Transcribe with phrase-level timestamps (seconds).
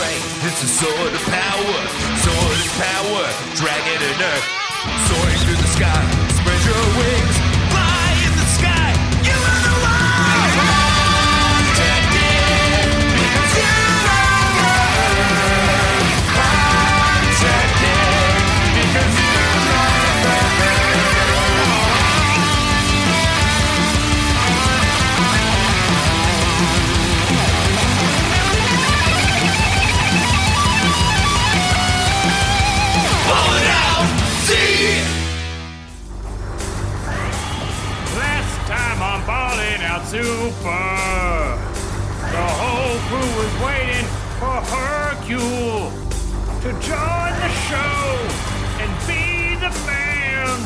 [0.00, 1.78] It's a sword of power.
[2.22, 3.24] Sword of power.
[3.56, 4.46] Dragon and earth.
[5.08, 6.02] Soaring through the sky.
[6.38, 7.17] Spread your wings.
[40.18, 41.54] Super,
[42.32, 44.06] the whole crew was waiting
[44.40, 45.92] for Hercule
[46.60, 48.02] to join the show
[48.82, 50.58] and be the man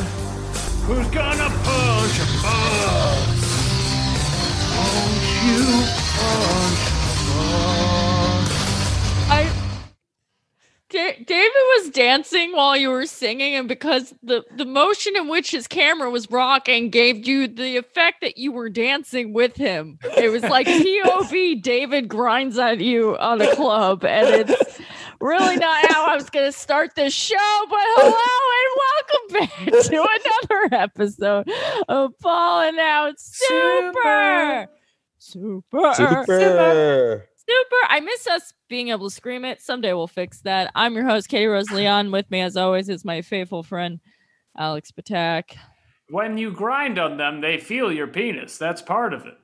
[0.87, 3.28] who's gonna push a bus.
[4.75, 5.64] Won't you
[6.16, 6.92] push
[11.16, 15.67] David was dancing while you were singing, and because the the motion in which his
[15.67, 19.98] camera was rocking gave you the effect that you were dancing with him.
[20.17, 21.62] It was like POV.
[21.62, 24.81] David grinds at you on a club, and it's
[25.20, 27.67] really not how I was going to start this show.
[27.69, 30.09] But hello and welcome back to
[30.50, 31.48] another episode
[31.89, 34.69] of Balling Out Super.
[35.19, 35.94] Super.
[35.94, 36.25] Super.
[36.27, 37.28] Super.
[37.89, 39.61] I miss us being able to scream it.
[39.61, 40.71] Someday we'll fix that.
[40.75, 42.11] I'm your host, Katie Rose Leon.
[42.11, 44.01] With me, as always, is my faithful friend,
[44.57, 45.57] Alex Patak.
[46.09, 48.59] When you grind on them, they feel your penis.
[48.59, 49.34] That's part of it.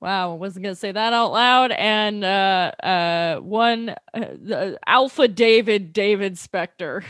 [0.00, 1.72] Wow, I wasn't going to say that out loud.
[1.72, 7.02] And uh, uh, one, uh, the Alpha David, David Spector.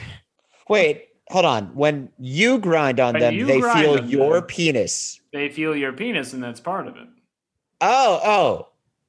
[0.69, 1.75] Wait, hold on.
[1.75, 4.47] When you grind on When them, they feel your them.
[4.47, 5.21] penis.
[5.33, 7.09] They feel your penis, and that's part of it.
[7.81, 8.69] Oh, oh.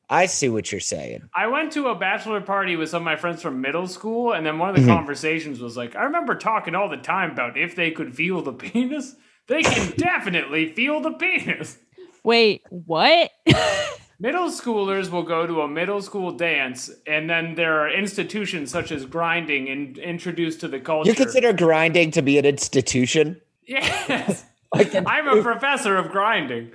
[0.09, 1.29] I see what you're saying.
[1.35, 4.45] I went to a bachelor party with some of my friends from middle school, and
[4.45, 4.87] then one of the Mhm.
[4.95, 8.53] conversations was like, I remember talking all the time about if they could feel the
[8.53, 9.15] penis.
[9.47, 11.77] They can definitely feel the penis.
[12.23, 13.31] Wait, what?
[14.19, 18.91] Middle schoolers will go to a middle school dance, and then there are institutions such
[18.91, 21.09] as grinding and introduced to the culture.
[21.11, 23.39] You consider grinding to be an institution?
[23.67, 26.71] yes, Like an- I'm a professor of grinding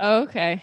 [0.00, 0.62] okay.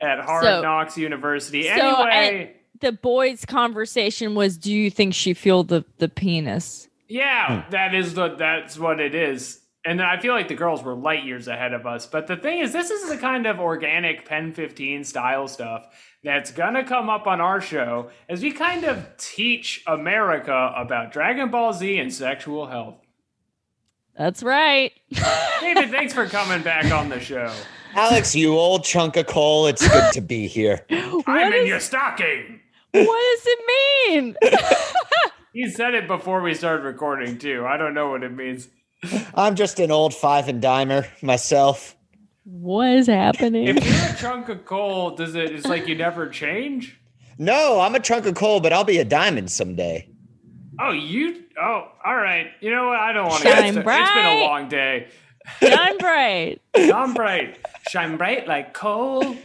[0.00, 1.64] At Hard So- Knocks University.
[1.64, 6.88] so anyway, The boys' conversation was Do you think she feel the, the penis?
[7.08, 7.70] Yeah, hmm.
[7.70, 9.60] that is the that's what it is.
[9.84, 12.06] And I feel like the girls were light years ahead of us.
[12.06, 15.86] But the thing is, this is the kind of organic Pen 15 style stuff
[16.24, 21.50] that's gonna come up on our show as we kind of teach America about Dragon
[21.50, 22.96] Ball Z and sexual health.
[24.18, 24.92] That's right.
[25.60, 27.52] David, thanks for coming back on the show.
[27.96, 30.84] Alex, you old chunk of coal, it's good to be here.
[30.90, 32.60] I'm What in your stocking.
[32.92, 33.04] what
[33.36, 34.36] does it mean?
[35.52, 37.64] He said it before we started recording too.
[37.66, 38.68] I don't know what it means.
[39.34, 41.96] I'm just an old five and dimer myself.
[42.44, 43.68] what is happening?
[43.68, 45.52] If you're a chunk of coal, does it?
[45.52, 47.00] It's like you never change.
[47.38, 50.10] No, I'm a chunk of coal, but I'll be a diamond someday.
[50.78, 51.44] Oh, you?
[51.58, 52.48] Oh, all right.
[52.60, 53.00] You know what?
[53.00, 53.86] I don't want to Shine get.
[53.86, 55.08] It's been a long day.
[55.62, 56.60] Shine bright.
[56.76, 57.58] Shine bright.
[57.88, 59.36] Shine bright like coal.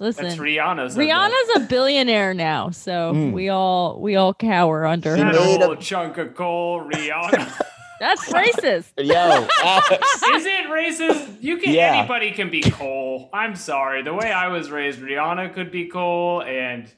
[0.00, 0.90] Listen, That's Rihanna.
[0.90, 1.08] said that.
[1.08, 3.32] Rihanna's a billionaire now, so Mm.
[3.32, 5.32] we all we all cower under She her.
[5.32, 7.62] That a- old chunk of coal, Rihanna.
[8.00, 8.90] That's racist.
[8.98, 9.14] Yo,
[9.64, 10.22] Alex.
[10.32, 11.36] Is it racist?
[11.42, 11.72] You can.
[11.72, 11.98] Yeah.
[11.98, 13.30] Anybody can be coal.
[13.32, 14.02] I'm sorry.
[14.02, 16.92] The way I was raised, Rihanna could be coal, and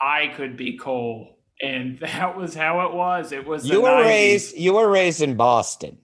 [0.00, 3.30] I could be coal, and that was how it was.
[3.30, 3.62] It was.
[3.62, 4.04] The You were 90s.
[4.04, 5.98] raised you were raised in Boston.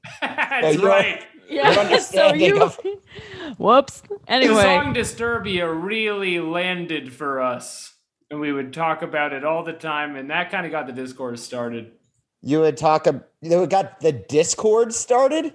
[0.60, 1.22] That's you're- right.
[1.48, 1.98] Yeah.
[1.98, 2.62] So you.
[2.62, 2.78] of-
[3.58, 4.02] Whoops.
[4.02, 7.94] The Anyway, song Disturbia really landed for us,
[8.30, 10.92] and we would talk about it all the time, and that kind of got the
[10.92, 11.92] discord started.
[12.40, 15.54] You would talk ab- you got the Discord started?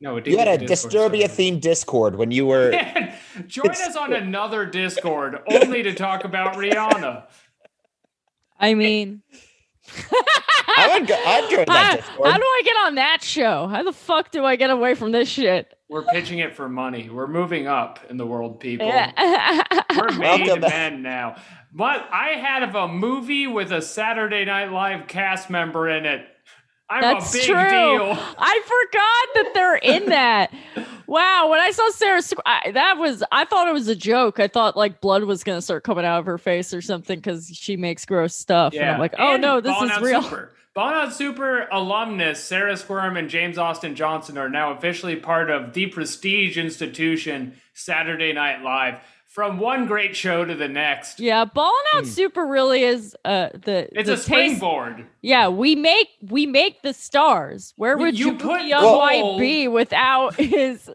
[0.00, 1.30] No, it didn't You had a get the discourse Disturbia started.
[1.54, 3.14] themed Discord when you were Man,
[3.46, 7.24] join It's- us on another Discord only to talk about Rihanna.
[8.58, 9.22] I mean,
[10.76, 12.30] I would go I'd join how, that Discord.
[12.30, 13.66] how do I get on that show?
[13.66, 15.72] How the fuck do I get away from this shit?
[15.88, 17.10] We're pitching it for money.
[17.10, 18.86] We're moving up in the world, people.
[18.86, 19.62] Yeah.
[19.96, 21.36] We're made Welcome men now.
[21.74, 26.26] But I had of a movie with a Saturday Night Live cast member in it.
[26.88, 27.54] I'm That's a big true.
[27.54, 28.12] deal.
[28.38, 30.52] I forgot that they're in that.
[31.06, 34.40] Wow, when I saw Sarah, I, that was I thought it was a joke.
[34.40, 37.48] I thought like blood was gonna start coming out of her face or something because
[37.48, 38.74] she makes gross stuff.
[38.74, 40.22] And I'm like, oh And no, this is real.
[40.22, 40.52] Super.
[40.74, 45.86] Out Super alumnus Sarah Squirm and James Austin Johnson are now officially part of the
[45.88, 49.00] prestige institution Saturday Night Live.
[49.32, 51.18] From one great show to the next.
[51.18, 52.08] Yeah, balling out Hmm.
[52.10, 55.06] super really is uh the It's the a taste- springboard.
[55.22, 57.72] Yeah, we make we make the stars.
[57.76, 60.90] Where would you you put put Young Cole- White be without his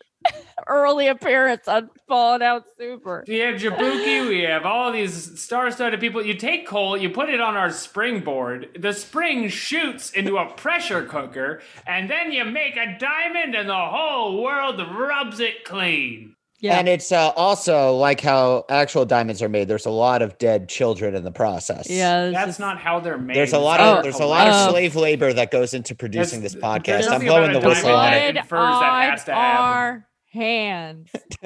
[0.67, 3.23] early appearance on Balling Out Super?
[3.27, 6.23] We have Jabuki, we have all these star-studded people.
[6.25, 8.69] You take coal, you put it on our springboard.
[8.79, 13.75] The spring shoots into a pressure cooker, and then you make a diamond, and the
[13.75, 16.35] whole world rubs it clean.
[16.59, 19.67] Yeah, And it's uh, also like how actual diamonds are made.
[19.67, 21.87] There's a lot of dead children in the process.
[21.89, 22.31] yeah.
[22.31, 23.35] That's just- not how they're made.
[23.35, 23.97] There's a lot Oh.
[23.97, 24.51] of there's a lot Oh.
[24.65, 27.11] of slave labor that goes into producing That's- this podcast.
[27.11, 28.33] I'm blowing the whistle on it.
[28.35, 29.33] that that has happen.
[29.35, 31.11] our hands,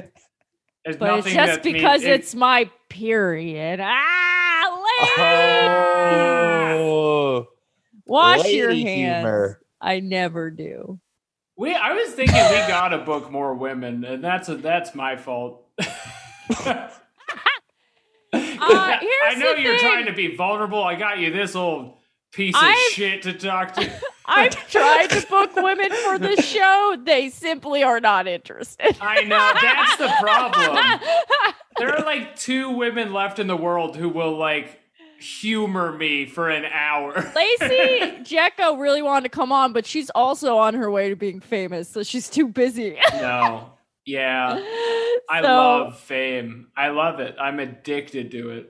[0.85, 3.79] There's but it's just that means- because it- it's my period.
[3.83, 4.81] Ah,
[5.17, 6.79] lady!
[6.79, 7.47] Oh,
[8.05, 9.23] Wash your hands.
[9.23, 9.61] humor.
[9.79, 10.99] I never do.
[11.61, 15.63] We, I was thinking we gotta book more women, and that's a, that's my fault.
[18.33, 19.79] Uh, I know the you're thing.
[19.79, 20.81] trying to be vulnerable.
[20.81, 21.97] I got you this old
[22.31, 23.91] piece of I've- shit to talk to.
[24.25, 26.95] I've tried to book women for this show.
[27.03, 28.97] They simply are not interested.
[29.01, 30.99] I know that's the problem.
[31.77, 34.80] There are like two women left in the world who will like
[35.21, 37.13] humor me for an hour.
[37.35, 41.39] Lacey Jecko really wanted to come on, but she's also on her way to being
[41.39, 42.97] famous, so she's too busy.
[43.13, 43.69] no,
[44.05, 44.53] yeah,
[45.29, 46.67] I So, love fame.
[46.75, 47.35] I love it.
[47.39, 48.69] I'm addicted to it.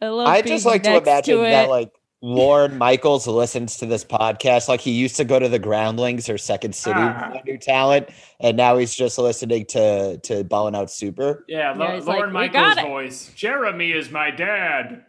[0.00, 0.28] I love.
[0.28, 1.90] I just like to next imagine that like
[2.22, 4.66] Lorne Michaels listens to this podcast.
[4.68, 7.32] Like he used to go to the Groundlings or Second City Ah.
[7.44, 8.08] new talent,
[8.40, 11.44] and now he's just listening to to Ballin' Out Super.
[11.48, 13.30] Yeah, Lo- Yeah, he's like, Lorne "We Michaels' got it." voice.
[13.36, 15.04] Jeremy is my dad.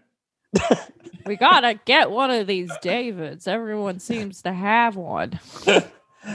[1.26, 3.48] we gotta get one of these Davids.
[3.48, 5.40] Everyone seems to have one.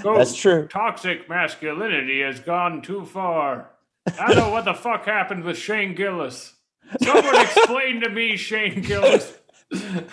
[0.05, 0.69] Oh, That's true.
[0.69, 3.73] Toxic masculinity has gone too far.
[4.19, 6.55] I don't know what the fuck happened with Shane Gillis.
[7.03, 9.37] Someone explain to me, Shane Gillis.
[9.71, 10.05] this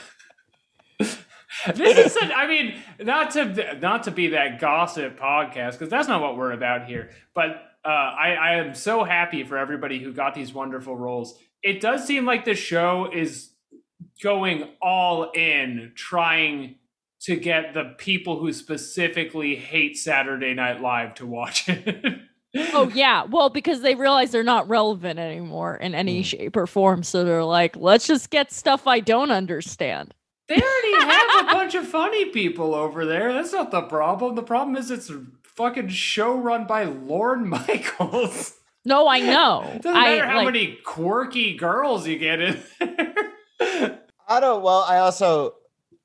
[1.75, 6.21] is, a, I mean, not to not to be that gossip podcast because that's not
[6.21, 7.11] what we're about here.
[7.33, 11.37] But uh, I, I am so happy for everybody who got these wonderful roles.
[11.63, 13.51] It does seem like the show is
[14.21, 16.75] going all in, trying
[17.21, 22.19] to get the people who specifically hate Saturday Night Live to watch it.
[22.73, 26.25] Oh yeah, well because they realize they're not relevant anymore in any Mm.
[26.25, 30.13] shape or form, so they're like, let's just get stuff I don't understand.
[30.47, 33.33] They already have a bunch of funny people over there.
[33.33, 34.35] That's not the problem.
[34.35, 38.53] The problem is it's a fucking show run by Lorne Michaels.
[38.85, 39.69] No, I know.
[39.81, 42.63] Doesn't I matter how like, many quirky girls you get in
[43.59, 43.96] there.
[44.27, 44.61] I don't.
[44.61, 45.55] Well, I also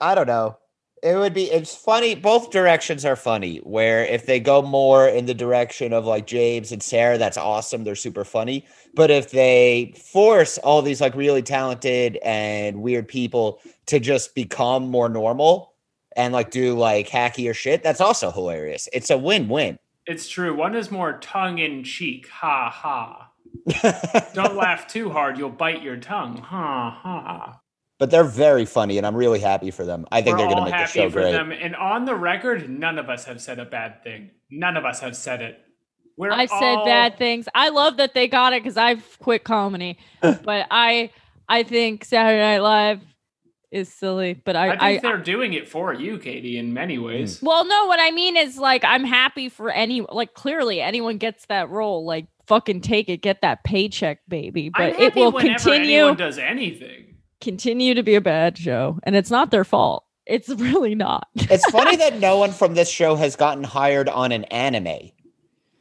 [0.01, 0.59] I don't know.
[1.03, 1.51] It would be.
[1.51, 2.15] It's funny.
[2.15, 3.59] Both directions are funny.
[3.59, 7.83] Where if they go more in the direction of like James and Sarah, that's awesome.
[7.83, 8.67] They're super funny.
[8.95, 14.89] But if they force all these like really talented and weird people to just become
[14.89, 15.75] more normal
[16.15, 18.89] and like do like hackier shit, that's also hilarious.
[18.93, 19.79] It's a win-win.
[20.07, 20.55] it's true.
[20.55, 22.29] One is more tongue in cheek.
[22.29, 23.31] Ha ha.
[24.35, 25.37] Don't laugh too hard.
[25.37, 26.37] You'll bite your tongue.
[26.39, 27.61] Ha ha.
[28.03, 30.07] But they're very funny, and I'm really happy for them.
[30.11, 31.31] I think We're they're going to make the happy show for great.
[31.31, 31.53] them.
[31.53, 34.31] And on the record, none of us have said a bad thing.
[34.51, 35.61] None of us have said it.
[36.17, 37.47] We're I said all- bad things.
[37.55, 41.11] I love that they got it because I've quit comedy, but I
[41.49, 43.03] I think Saturday Night Live
[43.71, 44.35] is silly.
[44.35, 47.05] But I I I, think they're doing it for you, Katie, in many hmm.
[47.05, 47.41] ways.
[47.41, 51.47] well, no, what I mean is like I'm happy for any like clearly anyone gets
[51.47, 54.73] that role, like fucking take it, get that paycheck, baby.
[54.75, 57.12] I'm But it will whenever continue anyone does anything.
[57.43, 60.05] Continue to be a bad show, and it's not their fault.
[60.25, 61.29] It's really not.
[61.35, 65.11] it's funny that no one from this show has gotten hired on an anime.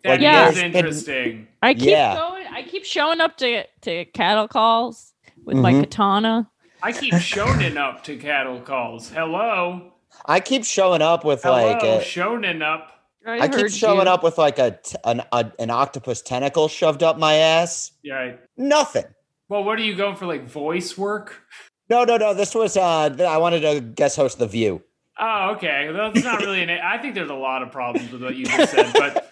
[0.03, 0.44] That is Yeah.
[0.51, 1.48] there's been- interesting.
[1.62, 2.15] I keep Yeah.
[2.15, 2.48] going.
[2.51, 5.13] I keep showing up to to cattle calls
[5.46, 5.82] with my Mhm.
[5.82, 6.50] katana.
[6.84, 9.10] I keep showing up to cattle calls.
[9.10, 9.91] Hello,
[10.25, 12.91] I keep showing up with hello, like a, shonen up.
[13.27, 14.12] I keep showing you.
[14.13, 17.91] up with like a t- an a, an octopus tentacle shoved up my ass.
[18.01, 18.32] Yeah.
[18.58, 19.06] Nothing.
[19.51, 20.27] Well, what are you going for?
[20.27, 21.41] Like voice work?
[21.89, 22.34] No, no, no.
[22.34, 24.81] This was uh I wanted to guest host The View.
[25.20, 25.91] Oh, okay.
[25.91, 26.70] That's not really an.
[26.70, 29.29] I think there's a lot of problems with what you just said, but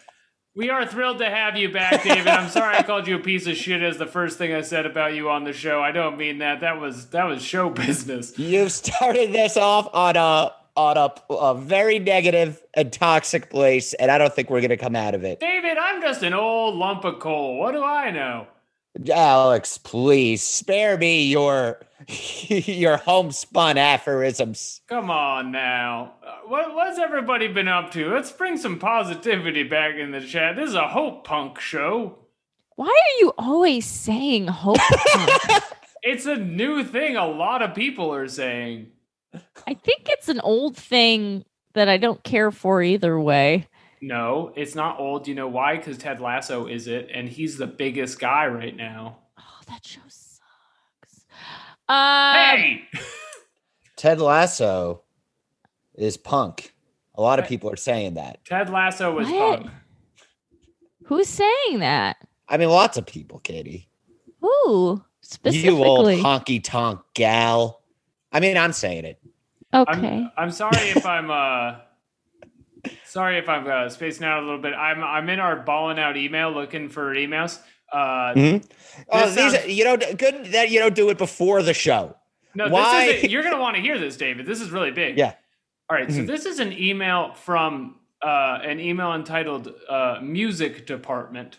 [0.57, 2.27] we are thrilled to have you back, David.
[2.27, 4.85] I'm sorry I called you a piece of shit as the first thing I said
[4.85, 5.81] about you on the show.
[5.81, 6.59] I don't mean that.
[6.59, 8.37] That was that was show business.
[8.37, 14.11] You started this off on a on a, a very negative and toxic place, and
[14.11, 15.39] I don't think we're gonna come out of it.
[15.39, 17.57] David, I'm just an old lump of coal.
[17.57, 18.47] What do I know?
[19.11, 24.81] Alex, please spare me your your homespun aphorisms.
[24.87, 26.13] Come on now.
[26.47, 28.11] What, what's everybody been up to?
[28.13, 30.55] Let's bring some positivity back in the chat.
[30.55, 32.17] This is a hope punk show.
[32.75, 34.77] Why are you always saying hope?
[34.77, 35.63] punk?
[36.01, 38.87] It's a new thing a lot of people are saying.
[39.67, 41.43] I think it's an old thing
[41.73, 43.67] that I don't care for either way.
[44.01, 45.27] No, it's not old.
[45.27, 45.77] You know why?
[45.77, 49.19] Because Ted Lasso is it, and he's the biggest guy right now.
[49.37, 51.25] Oh, that show sucks.
[51.87, 52.83] Um, Hey!
[53.97, 55.03] Ted Lasso
[55.95, 56.73] is punk.
[57.15, 58.45] A lot of people are saying that.
[58.45, 59.61] Ted Lasso was What?
[59.63, 59.71] punk.
[61.05, 62.15] who's saying that?
[62.47, 63.89] I mean, lots of people, Katie.
[64.39, 65.03] Who
[65.43, 67.81] You old honky tonk gal.
[68.31, 69.19] I mean, I'm saying it.
[69.73, 70.07] okay.
[70.07, 71.79] I'm, I'm sorry if I'm uh
[73.05, 74.73] sorry if I'm uh, spacing out a little bit.
[74.73, 77.59] I'm I'm in our balling out email looking for emails.
[77.91, 78.69] Uh Mhm.
[79.09, 82.15] Oh, these sounds- you know, good that you don't do it before the show.
[82.55, 84.45] no, Why- this is you're gonna want to hear this, David.
[84.45, 85.17] This is really big.
[85.17, 85.33] Yeah.
[85.89, 86.27] All right, so Mhm.
[86.27, 91.57] this is an email from uh an email entitled uh Music Department.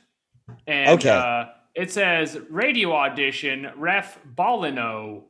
[0.67, 1.11] And Okay.
[1.11, 5.25] uh it says radio audition ref Ballino.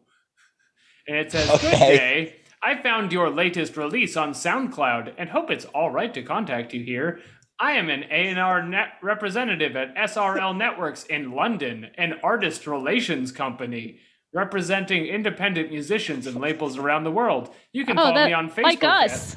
[1.08, 2.39] And it says, Good day.
[2.62, 6.84] I found your latest release on SoundCloud and hope it's all right to contact you
[6.84, 7.20] here.
[7.58, 14.00] I am an A&R net representative at SRL Networks in London, an artist relations company
[14.32, 17.54] representing independent musicians and labels around the world.
[17.72, 18.62] You can oh, follow that me on Facebook.
[18.62, 19.36] like us.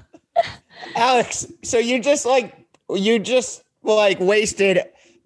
[0.95, 2.55] Alex, so you just like
[2.89, 4.79] you just like wasted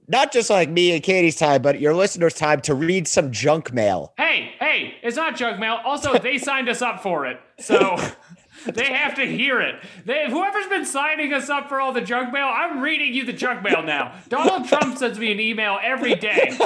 [0.07, 3.73] not just like me and Katie's time, but your listeners' time to read some junk
[3.73, 4.13] mail.
[4.17, 5.79] Hey, hey, it's not junk mail.
[5.83, 7.39] Also, they signed us up for it.
[7.59, 7.97] So
[8.65, 9.75] they have to hear it.
[10.05, 13.33] They, whoever's been signing us up for all the junk mail, I'm reading you the
[13.33, 14.15] junk mail now.
[14.29, 16.57] Donald Trump sends me an email every day.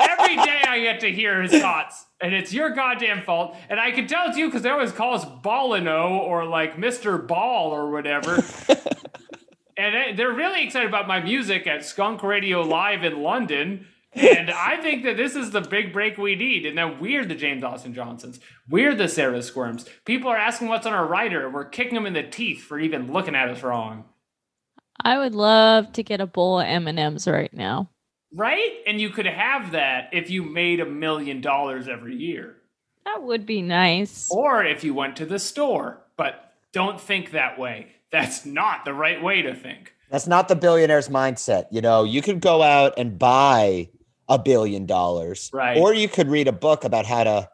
[0.00, 2.06] Every day I get to hear his thoughts.
[2.20, 3.56] And it's your goddamn fault.
[3.68, 7.26] And I can tell it's you because they always call us Ballino or like Mr.
[7.26, 8.42] Ball or whatever.
[9.80, 13.86] and they- they're really excited about my music at Skunk Radio Live in London.
[14.12, 16.66] And I think that this is the big break we need.
[16.66, 18.40] And then we're the James Austin Johnsons.
[18.68, 19.88] We're the Sarah Squirms.
[20.04, 21.48] People are asking what's on our writer.
[21.48, 24.06] We're kicking them in the teeth for even looking at us wrong.
[25.04, 27.88] I would love to get a bowl of M and M's right now.
[28.34, 28.78] Right?
[28.84, 32.56] And you could have that if you made a million dollars every year.
[33.04, 34.28] That would be nice.
[34.28, 36.02] Or if you went to the store.
[36.16, 37.92] But don't think that way.
[38.12, 39.94] That's not the right way to think.
[40.10, 41.66] That's not the billionaire's mindset.
[41.70, 43.88] You know, you could go out and buy
[44.28, 45.76] a billion dollars, Right.
[45.78, 47.48] Or you could read a book about how to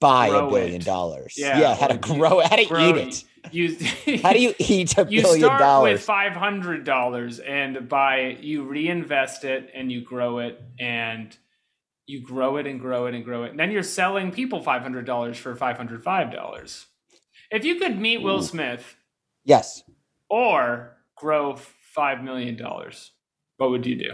[0.00, 0.84] buy Grow a billion it.
[0.84, 1.34] dollars.
[1.36, 3.24] Yeah, how to grow, how to Grow- eat it.
[3.52, 3.76] You,
[4.22, 5.92] How do you eat a you billion start dollars?
[5.94, 11.36] with five hundred dollars and by you reinvest it and you grow it and
[12.06, 14.80] you grow it and grow it and grow it and then you're selling people five
[14.80, 16.86] hundred dollars for five hundred five dollars
[17.50, 18.42] if you could meet will Ooh.
[18.42, 18.96] smith
[19.44, 19.82] yes,
[20.28, 23.12] or grow five million dollars.
[23.56, 24.10] What would you do?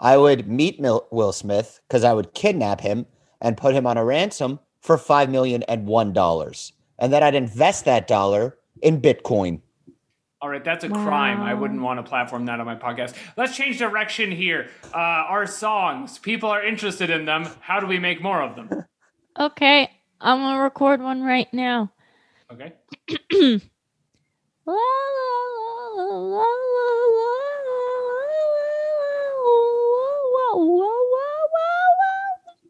[0.00, 3.06] I would meet Mil- Will Smith because I would kidnap him
[3.40, 7.34] and put him on a ransom for five million and one dollars, and then I'd
[7.34, 9.60] invest that dollar in Bitcoin.
[10.40, 11.42] all right that's a crime.
[11.42, 13.14] I wouldn't want to platform that on my podcast.
[13.36, 14.68] Let's change direction here.
[14.94, 16.18] Uh, our songs.
[16.18, 17.46] People are interested in them.
[17.60, 18.70] How do we make more of them?
[19.38, 19.88] Okay,
[20.20, 21.92] I'm gonna record one right now.
[22.52, 22.72] okay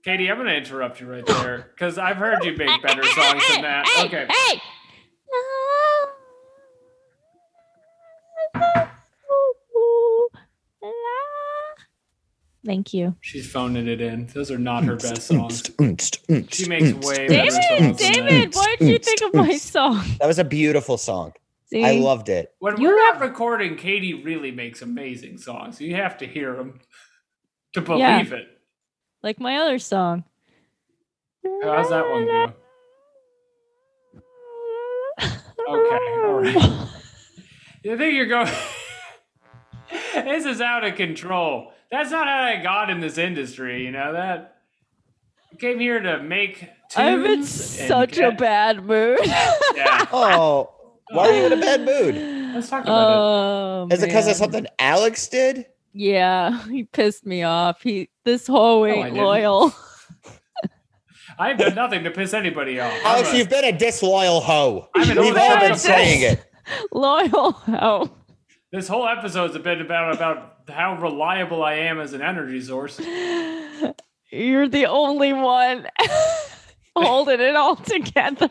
[0.02, 3.42] Katie, I'm going to interrupt you right there because I've heard you make better songs
[3.48, 3.86] than that.
[4.06, 4.26] Okay.
[4.28, 4.60] Hey.
[12.64, 13.14] Thank you.
[13.20, 14.26] She's phoning it in.
[14.28, 15.62] Those are not her best songs.
[16.50, 17.98] She makes way better David, songs than that.
[17.98, 20.04] David, what did you think of my song?
[20.18, 21.34] That was a beautiful song.
[21.72, 21.84] See?
[21.84, 22.52] I loved it.
[22.58, 25.80] When You we're have- not recording, Katie really makes amazing songs.
[25.80, 26.80] You have to hear them
[27.74, 28.38] to believe Yeah.
[28.38, 28.46] it.
[29.22, 30.24] like my other song.
[31.62, 32.52] How's that one go?
[35.68, 36.86] Okay, all right.
[37.82, 38.46] You think you're going.
[40.14, 41.72] this is out of control.
[41.90, 44.56] That's not how I got in this industry, you know that?
[45.50, 46.68] I came here to make tunes.
[46.96, 49.20] I'm in and such a bad mood.
[49.24, 50.04] Yeah.
[50.12, 50.74] Oh,
[51.12, 52.14] why are you in a bad mood?
[52.54, 55.66] Let's talk about Oh, Is it because of something Alex did?
[55.92, 57.82] Yeah, he pissed me off.
[57.82, 59.18] He this whole I ain't didn't.
[59.24, 59.74] loyal.
[61.38, 62.92] I've done nothing to piss anybody off.
[63.04, 64.88] Alex, a- you've been a disloyal hoe.
[64.94, 66.44] I'm an We've all been saying it.
[66.92, 67.52] loyal.
[67.52, 68.10] hoe.
[68.72, 73.00] this whole episode's been about about how reliable I am as an energy source.
[74.32, 75.86] You're the only one
[77.02, 78.50] holding it all together.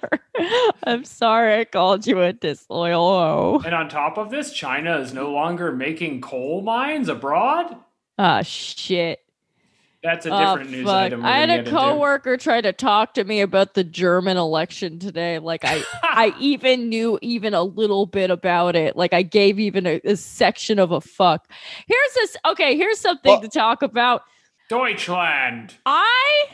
[0.84, 3.62] I'm sorry I called you a disloyal hoe.
[3.66, 7.76] And on top of this, China is no longer making coal mines abroad.
[8.18, 9.20] Ah, shit.
[10.02, 10.96] That's a Oh, different news fuck.
[10.96, 11.26] item.
[11.26, 11.72] I had a get into.
[11.72, 15.40] coworker try to talk to me about the German election today.
[15.40, 18.96] Like I, I even knew even a little bit about it.
[18.96, 21.52] Like I gave even a, a section of a fuck.
[21.86, 22.38] Here's this.
[22.46, 24.22] Okay, here's something Well- to talk about.
[24.70, 25.74] Deutschland.
[25.86, 26.46] I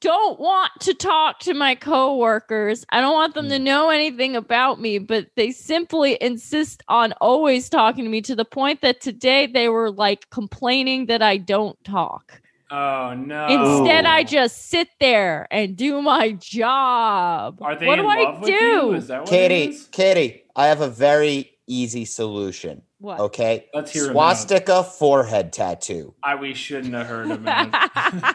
[0.00, 2.84] don't want to talk to my coworkers.
[2.90, 3.64] I don't want them to hmm.
[3.64, 8.44] know anything about me, but they simply insist on always talking to me to the
[8.44, 12.40] point that today they were like complaining that I don't talk.
[12.70, 13.46] Oh no.
[13.46, 17.58] Instead, I just sit there and do my job.
[17.62, 18.54] Are they what in do I love with do?
[18.54, 18.92] you?
[18.92, 19.88] Is that what Katie, is?
[19.90, 22.82] Katie, I have a very easy solution.
[23.00, 23.20] What?
[23.20, 23.66] Okay.
[23.72, 24.12] Let's hear it out.
[24.12, 26.14] Swastika forehead tattoo.
[26.22, 27.46] I we shouldn't have heard him.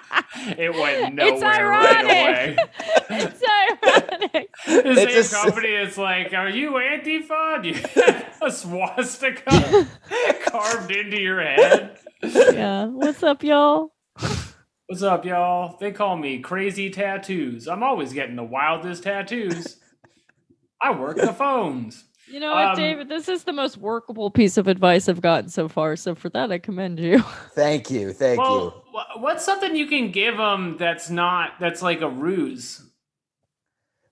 [0.57, 2.57] It went nowhere It's right away.
[2.57, 2.69] ironic.
[3.09, 4.49] it's ironic.
[4.65, 5.67] The It's same a s- company.
[5.69, 7.63] It's like, are you Antifa?
[8.41, 9.87] You a swastika
[10.45, 11.97] carved into your head.
[12.23, 12.85] Yeah.
[12.87, 13.93] What's up, y'all?
[14.87, 15.77] What's up, y'all?
[15.79, 17.67] They call me Crazy Tattoos.
[17.67, 19.77] I'm always getting the wildest tattoos.
[20.81, 22.03] I work the phones.
[22.27, 23.09] You know what, Um, David?
[23.09, 25.95] This is the most workable piece of advice I've gotten so far.
[25.95, 27.19] So for that, I commend you.
[27.53, 28.13] Thank you.
[28.13, 28.43] Thank you.
[28.43, 32.81] Well, wh- what's something you can give them that's not that's like a ruse?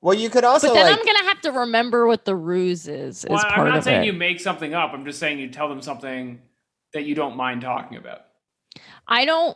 [0.01, 2.87] Well, you could also But then like I'm gonna have to remember what the ruse
[2.87, 3.23] is.
[3.23, 4.05] Is Well, part I'm not of saying it.
[4.07, 4.91] you make something up.
[4.93, 6.41] I'm just saying you tell them something
[6.93, 8.21] that you don't mind talking about.
[9.07, 9.55] I don't.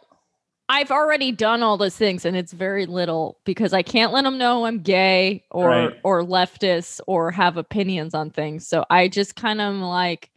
[0.67, 4.38] I've already done all those things, and it's very little because I can't let them
[4.39, 5.93] know I'm gay or Right.
[6.03, 8.67] or leftist or have opinions on things.
[8.67, 10.31] So I just kind of like,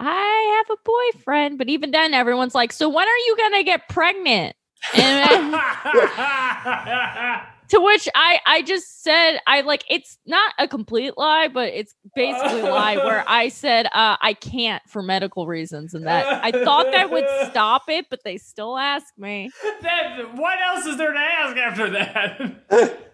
[0.00, 0.80] I have a
[1.16, 4.54] boyfriend, but even then, everyone's like, "So when are you gonna get pregnant?"
[4.94, 5.52] And
[7.68, 11.94] to which I I just said I like it's not a complete lie, but it's
[12.14, 16.50] basically a lie where I said uh, I can't for medical reasons, and that I
[16.50, 19.50] thought that would stop it, but they still ask me.
[19.82, 23.04] that, what else is there to ask after that?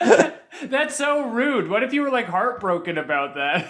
[0.62, 1.68] That's so rude.
[1.68, 3.68] What if you were like heartbroken about that?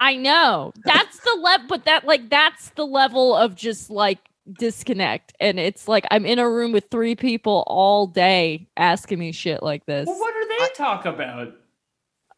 [0.00, 4.18] I know that's the level, but that like that's the level of just like
[4.58, 9.32] disconnect, and it's like I'm in a room with three people all day asking me
[9.32, 10.06] shit like this.
[10.06, 11.52] well, what do they talk about?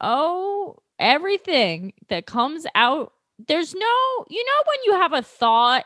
[0.01, 3.13] Oh, everything that comes out.
[3.49, 5.85] There's no, you know, when you have a thought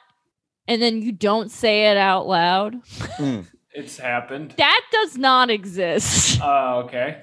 [0.68, 2.82] and then you don't say it out loud,
[3.18, 4.54] mm, It's happened.
[4.58, 6.40] that does not exist.
[6.42, 7.22] Oh, okay.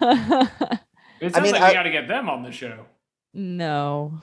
[1.22, 2.86] It sounds mean, like I- we got to get them on the show.
[3.34, 4.20] no.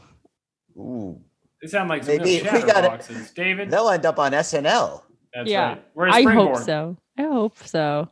[0.76, 1.22] ooh,
[1.62, 3.34] They sound like some Maybe real we gotta- chatterboxes.
[3.34, 5.02] David, they'll end up on SNL.
[5.34, 5.84] that's Yeah, right.
[5.96, 6.98] We're a I hope so.
[7.18, 8.10] I hope so.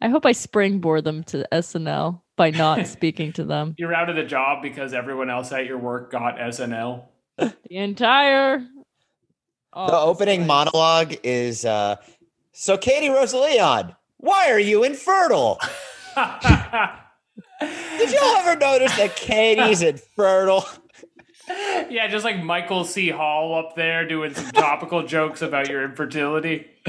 [0.00, 3.74] I hope I springboard them to SNL by not speaking to them.
[3.78, 7.04] You're out of the job because everyone else at your work got SNL.
[7.38, 10.48] The entire The opening place.
[10.48, 11.96] monologue is uh
[12.52, 15.58] so Katie Rosaleon, why are you infertile?
[17.60, 20.66] Did y'all ever notice that Katie's infertile?
[21.90, 23.08] yeah, just like Michael C.
[23.10, 26.66] Hall up there doing some topical jokes about your infertility.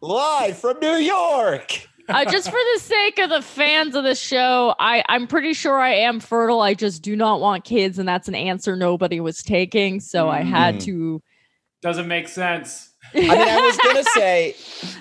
[0.00, 1.86] Live from New York.
[2.08, 5.78] uh, just for the sake of the fans of the show, I, I'm pretty sure
[5.78, 6.60] I am fertile.
[6.60, 10.00] I just do not want kids, and that's an answer nobody was taking.
[10.00, 10.84] So I had Mm.
[10.84, 11.22] to.
[11.82, 12.87] Doesn't make sense.
[13.14, 14.54] I mean, I was gonna say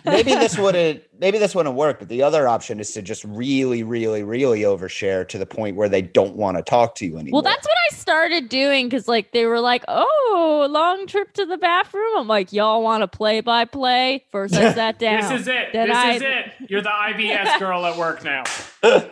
[0.05, 3.83] maybe this wouldn't maybe this wouldn't work, but the other option is to just really,
[3.83, 7.41] really, really overshare to the point where they don't want to talk to you anymore.
[7.41, 11.45] Well, that's what I started doing because, like, they were like, "Oh, long trip to
[11.45, 15.21] the bathroom." I'm like, "Y'all want to play by play?" First, I sat down.
[15.29, 15.73] This is it.
[15.73, 16.45] Then this I- is it.
[16.69, 18.43] You're the IBS girl at work now.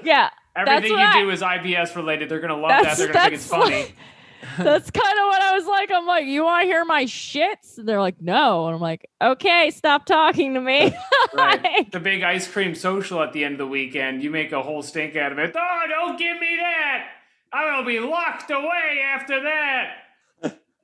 [0.03, 2.29] Yeah, Everything you what I- do is IBS related.
[2.29, 3.03] They're gonna love That's- that.
[3.03, 3.93] They're gonna think it's that's funny.
[4.57, 5.91] That's kind of what I was like.
[5.91, 9.09] I'm like, "You want to hear my shits?" And they're like, "No," and I'm like,
[9.21, 10.95] "Okay, stop talking to me."
[11.33, 11.61] Right.
[11.61, 14.23] Like, The big ice cream social at the end of the weekend.
[14.23, 15.53] You make a whole stink out of it.
[15.53, 17.07] Oh, don't give me that.
[17.51, 19.95] I will be locked away after that.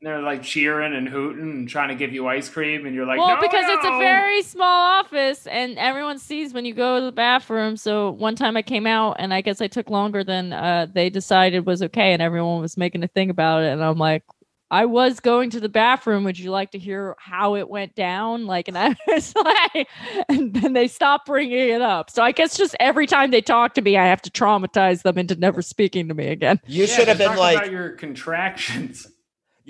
[0.02, 3.06] And they're like cheering and hooting and trying to give you ice cream, and you're
[3.06, 4.66] like, well, no, because it's a very small
[5.00, 7.78] office and everyone sees when you go to the bathroom.
[7.78, 11.12] So one time I came out and I guess I took longer than uh, they
[11.12, 13.68] decided was okay, and everyone was making a thing about it.
[13.68, 14.24] And I'm like,
[14.72, 16.24] I was going to the bathroom.
[16.24, 18.48] Would you like to hear how it went down?
[18.48, 19.88] Like, and I was like,
[20.30, 22.10] and then they stopped bringing it up.
[22.10, 25.18] So I guess just every time they talk to me, I have to traumatize them
[25.18, 26.60] into never speaking to me again.
[26.66, 29.11] you Yeah, should have been like about your contractions.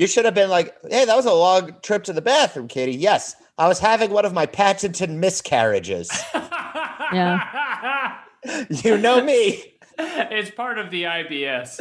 [0.02, 2.94] You should have been like, hey, that was a long trip to the bathroom, Katie.
[2.94, 3.36] Yes.
[3.60, 6.10] I was having one of my patented miscarriages.
[7.14, 8.18] yeah.
[8.70, 9.76] you know me.
[10.00, 11.78] it's part of the IBS.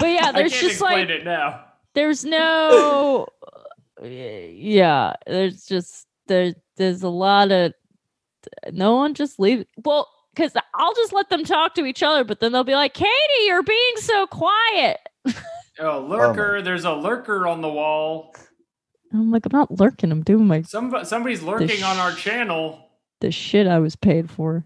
[0.00, 1.64] But yeah, I there's can't just explain like it now.
[1.94, 3.28] there's no
[4.02, 7.74] yeah there's just there there's a lot of
[8.72, 12.40] no one just leave well because I'll just let them talk to each other, but
[12.40, 14.98] then they'll be like, Katie, you're being so quiet.
[15.78, 16.62] Oh, lurker!
[16.62, 18.34] There's a lurker on the wall.
[19.12, 20.12] I'm like, I'm not lurking.
[20.12, 22.90] I'm doing my Some somebody's lurking on our channel.
[23.20, 24.64] the shit I was paid for.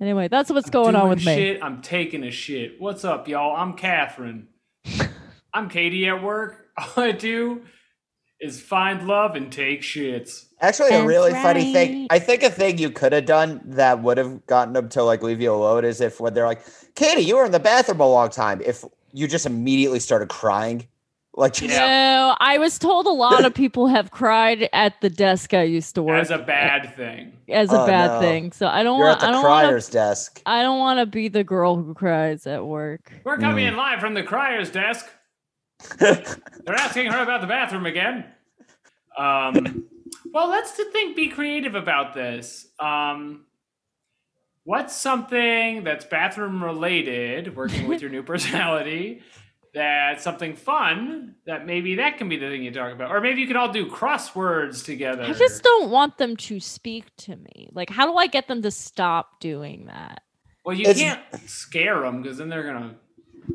[0.00, 1.60] Anyway, that's what's going on Doing with me.
[1.60, 2.80] I'm taking a shit.
[2.80, 3.54] What's up, y'all?
[3.54, 4.48] I'm Catherine.
[5.54, 6.68] I'm Katie at work.
[6.78, 7.62] All I do
[8.40, 10.46] is find love and take shits.
[10.62, 12.06] Actually, a That's really funny thing.
[12.08, 15.22] I think a thing you could have done that would have gotten them to like
[15.22, 16.62] leave you alone is if when they're like,
[16.94, 20.86] "Katie, you were in the bathroom a long time." If you just immediately started crying,
[21.34, 25.54] like just, No, I was told a lot of people have cried at the desk
[25.54, 27.32] I used to work As a bad thing.
[27.48, 28.20] as a Oh, bad no.
[28.20, 28.52] thing.
[28.52, 29.22] So I don't you're want.
[29.22, 29.92] at the I don't want crier's to.
[29.92, 30.42] desk.
[30.46, 33.12] I don't want to be the girl who cries at work.
[33.24, 35.06] We're coming in live from the crier's desk.
[35.98, 38.26] They're asking her about the bathroom again.
[39.16, 39.84] Um,
[40.32, 42.68] well, let's to think, be creative about this.
[42.78, 43.44] Um,
[44.70, 49.20] what's something that's bathroom related, working with your new personality,
[49.74, 53.10] that's something fun that maybe that can be the thing you talk about?
[53.10, 55.24] Or maybe you can all do crosswords together.
[55.24, 57.68] I just don't want them to speak to me.
[57.72, 60.22] Like, how do I get them to stop doing that?
[60.64, 62.94] Well, you It's- can't scare them because then they're gonna.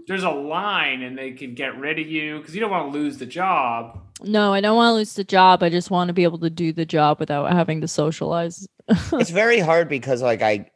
[0.08, 3.00] There's a line and they can get rid of you because you don't want to
[3.00, 4.02] lose the job.
[4.22, 5.64] No, I don't want to lose the job.
[5.64, 8.68] I just want to be able to do the job without having to socialize.
[8.90, 10.70] it's very hard because like I,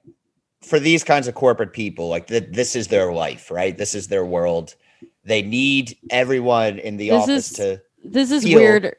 [0.61, 3.77] for these kinds of corporate people, like th- this is their life, right?
[3.77, 4.75] This is their world.
[5.23, 7.81] They need everyone in the This office is- to.
[8.03, 8.95] This is feel- weird,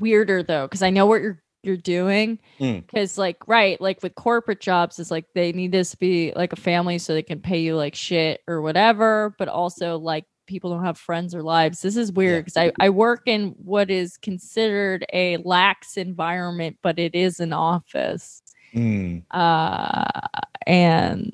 [0.00, 2.38] weirder though, because I know what you're you're doing.
[2.60, 2.86] Mm.
[2.86, 6.52] Because like, right, like with corporate jobs, it's like they need this to be like
[6.52, 9.34] a family so they can pay you like shit or whatever.
[9.36, 11.82] But also like people don't have friends or lives.
[11.82, 17.00] This is weird because I I work in what is considered a lax environment, but
[17.00, 18.42] it is an office.
[18.74, 19.22] Mm.
[19.30, 20.20] uh,
[20.66, 21.32] and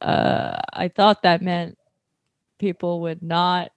[0.00, 1.78] uh, I thought that meant
[2.58, 3.70] people would not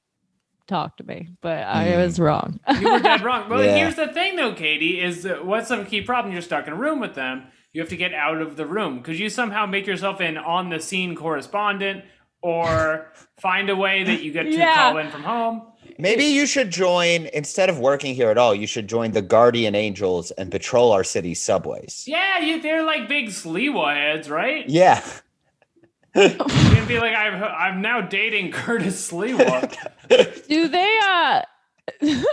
[0.68, 1.98] talk to me, but I Hmm.
[2.02, 2.60] was wrong.
[2.80, 3.50] You were dead wrong.
[3.50, 3.76] Well, Yeah.
[3.76, 6.34] here's the thing, though, Katie, is what's the key problem?
[6.34, 7.46] You're stuck in a room with them.
[7.74, 9.04] You have to get out of the room.
[9.04, 12.04] Could you somehow make yourself an on the scene correspondent
[12.42, 14.76] or find a way that you get to Yeah.
[14.76, 15.62] call in from home?
[16.00, 18.54] Maybe you should join instead of working here at all.
[18.54, 22.04] You should join the Guardian Angels and patrol our city's subways.
[22.08, 24.68] Yeah, you, they're like big Sliwa heads, right?
[24.70, 25.04] Yeah.
[26.16, 29.72] You can be like, I'm, I'm now dating Curtis Sliwa.
[30.48, 31.00] do they?
[31.04, 31.42] uh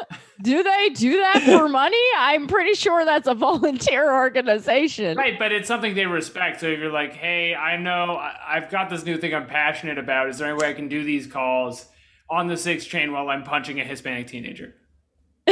[0.42, 2.02] Do they do that for money?
[2.16, 5.16] I'm pretty sure that's a volunteer organization.
[5.16, 6.60] right, but it's something they respect.
[6.60, 9.98] So if you're like, hey, I know I, I've got this new thing I'm passionate
[9.98, 10.28] about.
[10.28, 11.86] Is there any way I can do these calls
[12.30, 14.74] on the six chain while I'm punching a Hispanic teenager?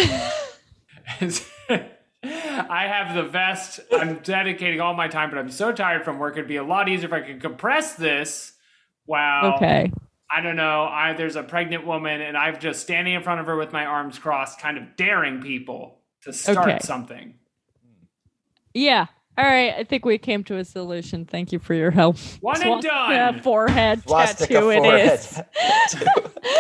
[2.25, 3.81] I have the vest.
[3.93, 6.35] I'm dedicating all my time, but I'm so tired from work.
[6.37, 8.53] It'd be a lot easier if I could compress this.
[9.07, 9.55] Wow.
[9.57, 9.91] Okay.
[10.31, 10.85] I don't know.
[10.85, 13.85] I there's a pregnant woman, and I'm just standing in front of her with my
[13.85, 16.79] arms crossed, kind of daring people to start Okay.
[16.83, 17.35] something.
[18.73, 19.07] Yeah.
[19.43, 19.75] All right.
[19.77, 21.25] I think we came to a solution.
[21.25, 22.17] Thank you for your help.
[22.41, 22.89] One and Swastika
[23.33, 23.41] done.
[23.43, 24.71] Forehead Swastika tattoo.
[24.71, 25.19] It forehead.
[25.19, 25.43] is.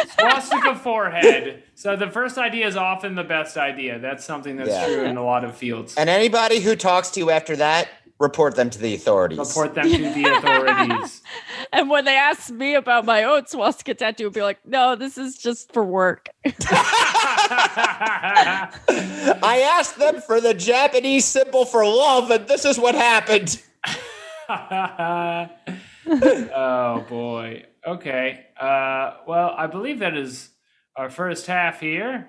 [0.18, 1.62] Swastika forehead.
[1.75, 3.99] So the first idea is often the best idea.
[3.99, 4.87] That's something that's Yeah.
[4.87, 5.95] true in a lot of fields.
[5.97, 7.88] and anybody who talks to you after that,
[8.23, 9.39] report them to the authorities.
[9.39, 11.23] Report them to the authorities.
[11.75, 15.17] And when they ask me about my own swastika tattoo, I'll be like, no, this
[15.17, 16.29] is just for work.
[16.45, 16.61] I
[19.79, 23.63] asked them for the Japanese symbol for love, and this is what happened.
[26.55, 27.65] oh boy.
[27.87, 28.47] Okay.
[28.61, 30.51] Uh, well, I believe that is
[30.95, 32.29] our first half here.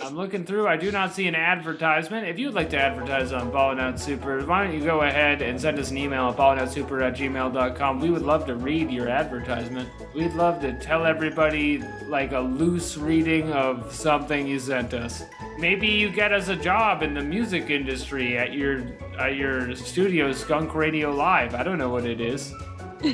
[0.00, 0.66] I'm looking through.
[0.66, 2.26] I do not see an advertisement.
[2.26, 5.42] If you would like to advertise on Ballin' Out Super, why don't you go ahead
[5.42, 8.00] and send us an email at ballingoutsuper at gmail.com.
[8.00, 9.90] We would love to read your advertisement.
[10.14, 15.24] We'd love to tell everybody like a loose reading of something you sent us.
[15.58, 18.82] Maybe you get us a job in the music industry at your
[19.18, 21.54] at your studio, Skunk Radio Live.
[21.54, 22.54] I don't know what it is.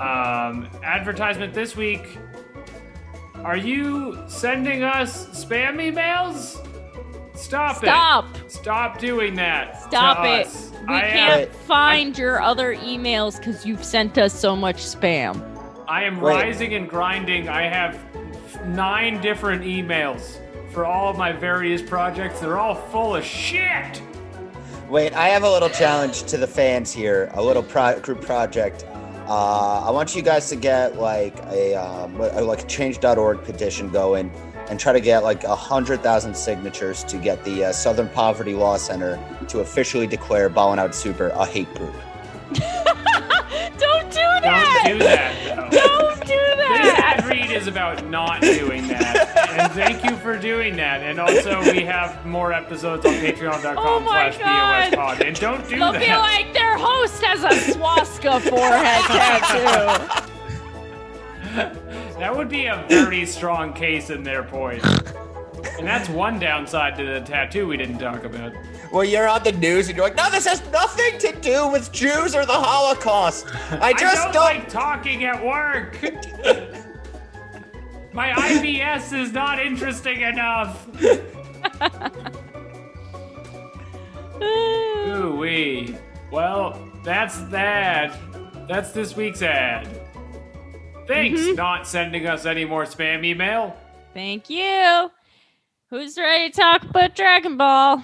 [0.00, 2.18] Um, advertisement this week.
[3.46, 6.60] Are you sending us spam emails?
[7.36, 8.24] Stop, Stop.
[8.34, 8.50] it.
[8.50, 9.80] Stop Stop doing that.
[9.84, 10.46] Stop to it.
[10.48, 10.72] us.
[10.88, 15.40] We I can't Am, find your other emails because you've sent us so much spam.
[15.86, 16.32] I am Wait.
[16.32, 17.48] rising and grinding.
[17.48, 18.04] I have
[18.66, 20.40] nine different emails
[20.72, 22.40] for all of my various projects.
[22.40, 24.02] They're all full of shit.
[24.88, 28.84] Wait, I have a little challenge to the fans here, a little pro- group project.
[29.28, 34.30] Uh, I want you guys to get like a um, like a change.org petition going
[34.68, 38.54] and try to get like a hundred thousand signatures to get the uh, Southern Poverty
[38.54, 41.94] Law Center to officially declare Ballin' Out Super a hate group.
[43.78, 44.84] Don't do Don't that.
[44.86, 45.68] do that, though.
[45.70, 46.15] Don't do This that.
[46.80, 49.36] Ad read is about not doing that.
[49.58, 51.02] And thank you for doing that.
[51.02, 54.96] And also, we have more episodes on patreon.com Oh my slash God.
[54.96, 55.20] BOS.
[55.22, 55.78] And don't do that.
[55.78, 56.00] They'll that.
[56.00, 60.22] be like their host has a swastika forehead tattoo.
[62.18, 64.82] that would be a very strong case in their point.
[65.78, 68.52] And that's one downside to the tattoo we didn't talk about.
[68.92, 71.90] Well, you're on the news and you're like, no, this has nothing to do with
[71.92, 73.46] Jews or the Holocaust.
[73.72, 74.44] I just I don't, don't.
[74.44, 75.98] like talking at work.
[78.12, 80.86] My IBS is not interesting enough.
[84.42, 85.96] Ooh wee.
[86.30, 88.16] Well, that's that.
[88.68, 89.88] That's this week's ad.
[91.06, 91.54] Thanks, Mm-hmm.
[91.56, 93.76] not sending us any more spam email.
[94.12, 95.10] Thank you.
[95.90, 98.02] Who's ready to talk about Dragon Ball?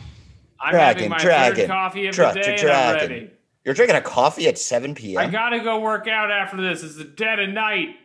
[0.61, 3.11] I'm Dragon, having my dragon, third coffee of dra- the day, dra- and I'm dragon.
[3.11, 3.31] ready.
[3.64, 5.18] You're drinking a coffee at 7 p.m.
[5.18, 6.83] I gotta go work out after this.
[6.85, 7.97] It's the dead of night.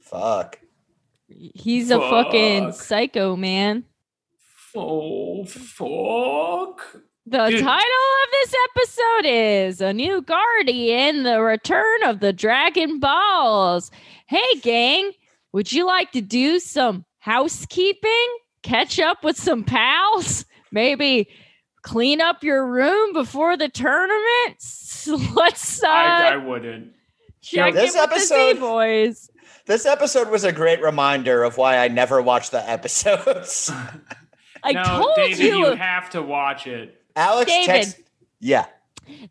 [0.00, 0.60] Fuck.
[1.28, 3.84] He's a fucking psycho man.
[4.76, 7.00] Oh fuck!
[7.26, 7.60] The Dude.
[7.60, 13.90] title of this episode is A New Guardian, The Return of the Dragon Balls.
[14.26, 15.12] Hey, gang,
[15.52, 18.26] would you like to do some housekeeping?
[18.64, 20.44] Catch up with some pals?
[20.72, 21.28] Maybe
[21.82, 24.56] clean up your room before the tournament?
[25.36, 26.92] Let's uh, I, I wouldn't.
[27.42, 29.30] check This in with the episode- Z-Boys.
[29.66, 33.70] This episode was a great reminder of why I never watch the episodes.
[34.62, 35.56] I no, told David, you.
[35.58, 37.00] you have to watch it.
[37.16, 37.66] Alex David.
[37.66, 38.00] text.
[38.40, 38.66] Yeah.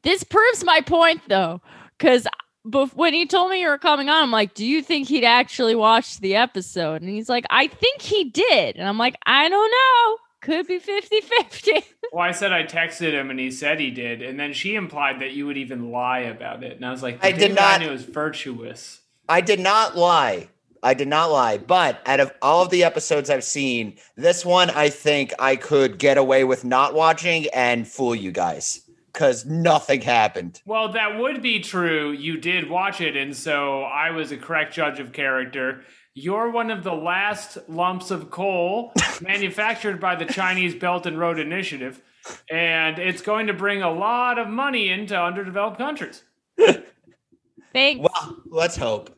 [0.04, 1.62] This proves my point, though,
[1.98, 2.26] because
[2.64, 5.76] when he told me you were coming on, I'm like, "Do you think he'd actually
[5.76, 9.72] watch the episode?" And he's like, "I think he did." And I'm like, "I don't
[9.72, 10.18] know.
[10.42, 11.84] Could be 50-50.
[12.12, 15.20] Well, I said I texted him and he said he did, and then she implied
[15.22, 17.86] that you would even lie about it, and I was like, I did not- I
[17.86, 19.00] knew was virtuous.
[19.28, 20.50] I did not lie.
[20.84, 21.58] I did not lie.
[21.58, 25.98] But out of all of the episodes I've seen, this one I think I could
[25.98, 28.82] get away with not watching and fool you guys
[29.14, 30.62] because nothing happened.
[30.66, 32.12] Well, that would be true.
[32.12, 35.82] You did watch it, and so I was a correct judge of character.
[36.16, 41.40] You're one of the last lumps of coal manufactured by the Chinese Belt and Road
[41.40, 42.02] Initiative,
[42.50, 46.24] and it's going to bring a lot of money into underdeveloped countries.
[47.74, 49.10] Thanks, Well, let's hope.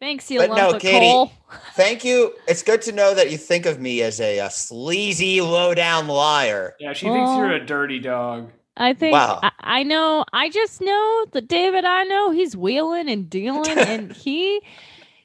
[0.00, 1.30] thanks, you but lump no, of Katie, coal.
[1.74, 2.34] Thank you.
[2.48, 6.08] It's good to know that you think of me as a, a sleazy, low down
[6.08, 6.74] liar.
[6.80, 7.64] Yeah, she thinks you're a oh.
[7.64, 8.50] dirty dog.
[8.76, 9.40] I think Wow.
[9.42, 10.24] I, I know.
[10.32, 11.84] I just know that David.
[11.84, 14.60] I know he's wheeling and dealing, and he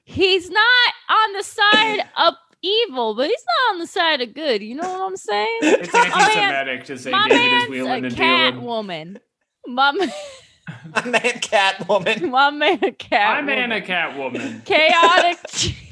[0.03, 4.61] he's not on the side of evil, but he's not on the side of good.
[4.61, 5.59] You know what I'm saying?
[5.63, 8.65] It's My man- anti-Semitic to say My David is wheeling a and cat dealing.
[8.65, 9.19] woman.
[9.67, 10.11] My man,
[10.95, 12.29] A man cat woman.
[12.31, 13.43] my man, a cat.
[13.43, 14.61] I'm cat woman.
[14.65, 15.37] Chaotic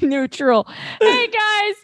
[0.00, 0.66] neutral.
[1.00, 1.74] Hey guys.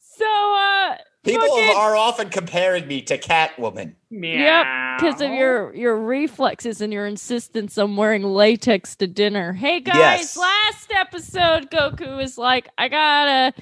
[0.00, 3.94] So uh People fucking- are often comparing me to Catwoman.
[4.10, 4.96] Meow.
[4.98, 9.52] because of your your reflexes and your insistence on wearing latex to dinner.
[9.52, 10.36] Hey guys, Yes.
[10.36, 13.54] last episode Goku is like, I gotta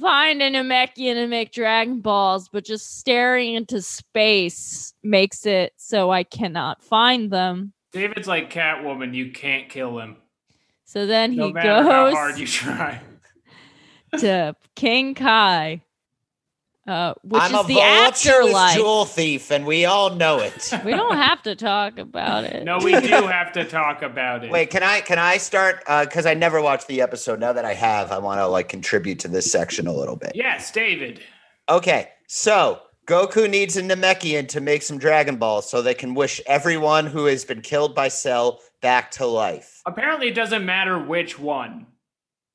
[0.00, 6.10] find a Namekian and make Dragon Balls, but just staring into space makes it so
[6.10, 7.72] I cannot find them.
[7.92, 9.14] David's like Catwoman.
[9.14, 10.16] You can't kill him,
[10.84, 13.00] So then he no matter how goes hard you try.
[14.18, 15.82] to King Kai,
[16.86, 18.74] uh, which I'm is a the afterlife.
[18.76, 20.70] jewel thief, and we all know it.
[20.84, 22.64] We don't have to talk about it.
[22.64, 24.50] No, we do have to talk about it.
[24.50, 25.80] Wait, can I can I start?
[25.86, 27.40] Because I never watched the episode.
[27.40, 30.32] Now that I have, I want to like contribute to this section a little bit.
[30.34, 31.20] Yes, David.
[31.68, 36.40] Okay, so Goku needs a Namekian to make some Dragon Balls so they can wish
[36.46, 39.80] everyone who has been killed by Cell back to life.
[39.86, 41.86] Apparently, it doesn't matter which one.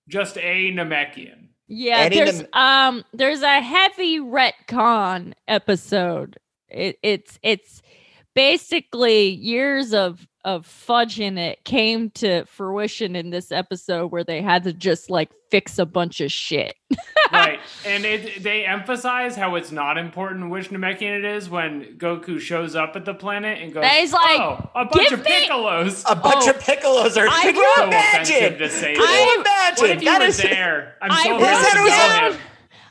[0.07, 1.48] Just a Namekian.
[1.69, 6.37] Yeah, there's um there's a heavy retcon episode.
[6.67, 7.81] It, it's it's
[8.33, 14.63] basically years of of fudging it came to fruition in this episode where they had
[14.63, 16.75] to just like fix a bunch of shit.
[17.33, 17.59] right.
[17.85, 22.75] And it, they emphasize how it's not important which Namekian it is when Goku shows
[22.75, 25.31] up at the planet and goes, And he's like, oh, a bunch "Give of me-"
[25.47, 26.03] piccolos.
[26.09, 27.27] A bunch Oh, of Piccolos are.
[27.27, 28.59] I Can so offensive imagine?
[28.59, 29.33] to say Can that.
[29.35, 29.81] you imagine?
[29.83, 30.95] what if you That were is- there?
[31.01, 32.39] I'm I so wrote down- him.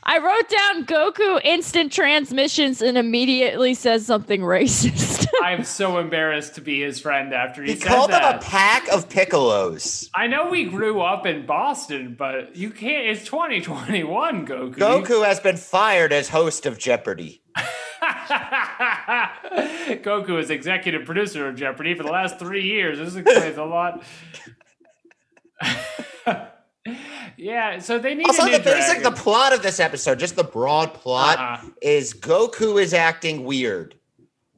[0.03, 5.25] I wrote down Goku instant transmissions and immediately says something racist.
[5.41, 8.41] I'm so embarrassed to be his friend after he, He said called them a that.
[8.41, 10.09] pack of piccolos.
[10.13, 13.07] I know we grew up in Boston, but you can't.
[13.07, 14.75] It's 2021, Goku.
[14.75, 17.41] Goku has been fired as host of Jeopardy.
[20.03, 22.97] Goku is executive producer of Jeopardy for the last three years.
[22.99, 24.03] This explains a lot.
[27.37, 30.93] yeah, so they need Also, the basic, the plot of this episode, just the broad
[30.93, 31.69] plot, Uh-huh.
[31.81, 33.95] is Goku is acting weird.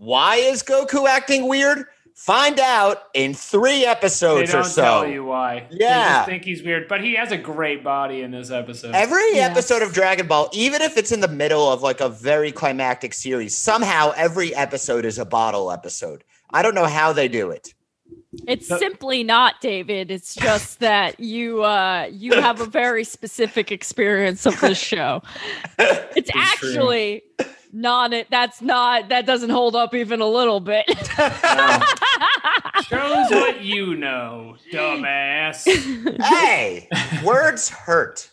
[0.03, 1.85] Why is Goku acting weird?
[2.15, 4.81] Find out in three episodes They don't or so.
[4.81, 5.67] tell you why.
[5.69, 6.13] They Yeah.
[6.17, 8.95] just think he's weird, but he has a great body in this episode.
[8.95, 9.51] Every Yes.
[9.51, 13.13] episode of Dragon Ball, even if it's in the middle of like a very climactic
[13.13, 16.23] series, somehow every episode is a bottle episode.
[16.51, 17.75] I don't know how they do it.
[18.47, 20.09] It's So- simply not, David.
[20.09, 25.21] It's just that you uh you have a very specific experience of this show.
[25.77, 26.41] It's true.
[26.41, 27.21] actually
[27.71, 28.27] not it.
[28.29, 30.86] That's not that doesn't hold up even a little bit.
[32.88, 35.63] Shows what you know, dumbass.
[36.23, 36.88] hey,
[37.23, 38.29] words hurt.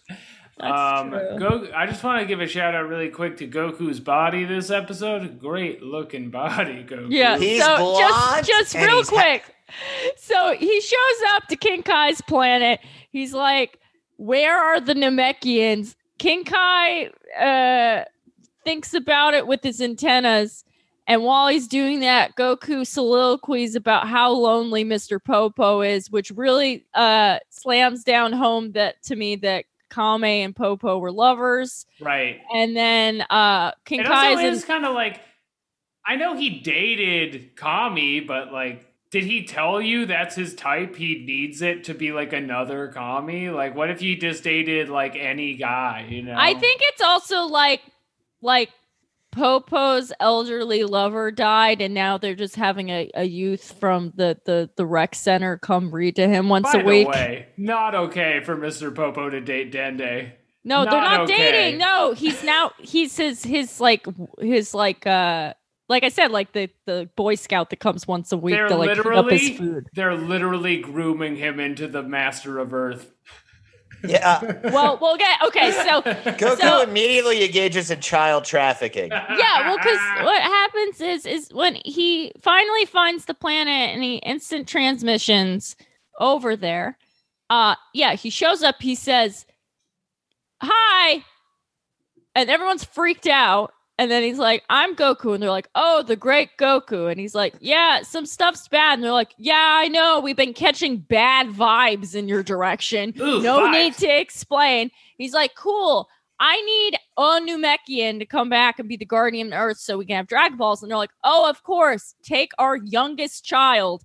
[0.60, 1.36] um, true.
[1.38, 1.68] Go.
[1.74, 5.38] I just want to give a shout out really quick to Goku's body this episode.
[5.38, 7.06] Great looking body, Goku.
[7.10, 7.38] Yeah.
[7.38, 9.54] He's so blonde just just real he's ha- quick.
[10.16, 12.80] so he shows up to King Kai's planet.
[13.10, 13.78] He's like,
[14.16, 18.04] "Where are the Namekians?" King Kai uh,
[18.68, 20.62] thinks about it with his antennas.
[21.06, 25.18] And while he's doing that, Goku soliloquies about how lonely Mr.
[25.24, 30.98] Popo is, which really uh, slams down home that to me that Kami and Popo
[30.98, 31.86] were lovers.
[31.98, 32.40] Right.
[32.52, 35.22] And then uh, King It Kai also is kind of like,
[36.06, 40.94] I know he dated Kami, but like, did he tell you that's his type?
[40.94, 43.48] He needs it to be like another Kami.
[43.48, 46.06] Like, what if he just dated like any guy?
[46.10, 46.34] You know?
[46.36, 47.80] I think it's also like
[48.40, 48.70] like
[49.30, 54.70] Popo's elderly lover died, and now they're just having a, a youth from the, the
[54.76, 57.08] the rec center come read to him once By a week.
[57.08, 58.94] way, not okay for Mr.
[58.94, 60.32] Popo to date Dende.
[60.64, 61.36] no, they're not not okay.
[61.52, 61.78] dating.
[61.78, 64.06] No, he's now he's his his like
[64.40, 65.54] his like uh
[65.88, 68.76] like I said, like the the Boy Scout that comes once a week They're to
[68.76, 69.88] like pick up his literally, food.
[69.94, 73.12] they're literally grooming him into the Master of Earth.
[74.04, 74.40] Yeah.
[74.72, 75.72] Well, we'll get okay.
[75.72, 79.10] So Goku So- immediately engages in child trafficking.
[79.10, 84.16] yeah well because what happens is is when he finally finds the planet and he
[84.16, 85.74] instant transmissions
[86.20, 86.96] over there
[87.50, 89.46] uh yeah he shows up he says
[90.62, 91.24] hi
[92.34, 96.16] and everyone's freaked out and then he's like i'm goku and they're like oh the
[96.16, 100.20] great goku and he's like yeah some stuff's bad and they're like yeah i know
[100.20, 103.72] we've been catching bad vibes in your direction Ooh, no vibes.
[103.72, 106.08] need to explain he's like cool
[106.40, 110.06] I need a Namekian to come back and be the guardian of Earth so we
[110.06, 110.80] can have Dragon Balls.
[110.84, 114.04] And they're like, oh, of course, take our youngest child.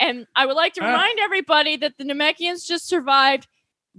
[0.00, 0.86] And I would like to Ah.
[0.88, 3.46] remind everybody that the Namekians just survived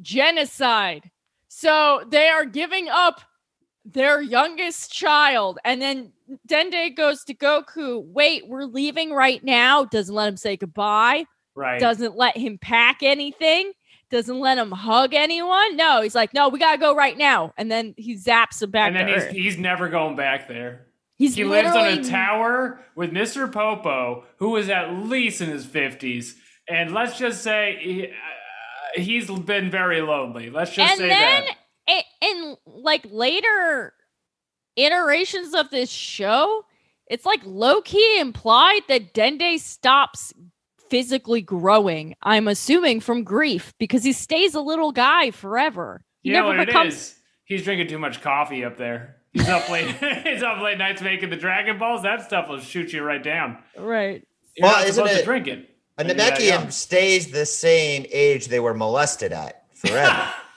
[0.02, 1.10] genocide.
[1.48, 3.22] So they are giving up
[3.92, 5.60] their youngest child.
[5.66, 6.12] And then
[6.48, 9.86] Dende goes to Goku, wait, we're leaving right now.
[9.86, 11.26] Doesn't let him say goodbye
[11.60, 11.80] right.
[11.80, 13.72] doesn't let him pack anything,
[14.10, 15.76] doesn't let him hug anyone.
[15.76, 17.54] No, he's like, no, we gotta go right now.
[17.58, 19.32] And then he zaps him back and then to he's Earth.
[19.32, 20.88] he's never going back there.
[21.18, 23.52] He's He lives on a tower with Mr.
[23.52, 26.34] Popo, who is at least in his 50s.
[26.70, 30.50] And let's just say he, uh, he's been very lonely.
[30.50, 31.56] Let's just And say then that.
[31.90, 33.94] I- in like later
[34.76, 36.66] iterations of this show,
[37.08, 40.34] it's like low key implied that Dende stops
[40.90, 42.16] physically growing.
[42.24, 46.04] I'm assuming from grief because he stays a little guy forever.
[46.22, 47.16] He You know what becomes it is?
[47.46, 49.18] He's drinking too much coffee up there.
[49.34, 49.88] He's up late.
[50.26, 52.04] he's up late nights making the Dragon Balls.
[52.04, 53.58] That stuff will shoot you right down.
[53.78, 54.26] right.
[54.56, 55.70] You're Well, not isn't supposed to it- drink it.
[55.98, 56.68] A when you're that young.
[56.68, 60.32] Namekian stays the same age they were molested at forever.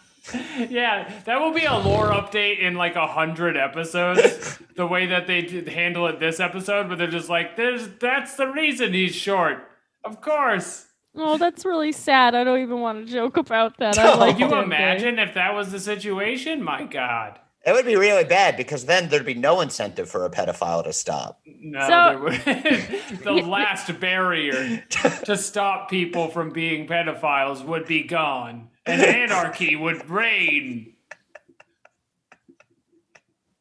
[0.68, 4.58] Yeah, that will be a lore update in like a hundred episodes.
[4.76, 8.36] the way that they did handle it this episode, but they're just like, "There's that's
[8.36, 9.68] the reason he's short."
[10.04, 10.86] Of course.
[11.14, 12.34] Oh, that's really sad.
[12.34, 13.98] I don't even want to joke about that.
[13.98, 14.64] I like Can you Dende.
[14.64, 16.62] imagine if that was the situation?
[16.62, 17.38] My God.
[17.66, 20.92] it would be really bad because then there'd be no incentive for a pedophile to
[20.92, 21.40] stop.
[21.44, 24.82] No, So- there would, the last barrier
[25.24, 30.94] to stop people from being pedophiles would be gone, and anarchy would reign.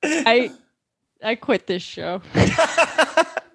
[0.03, 0.51] I
[1.23, 2.21] I quit this show.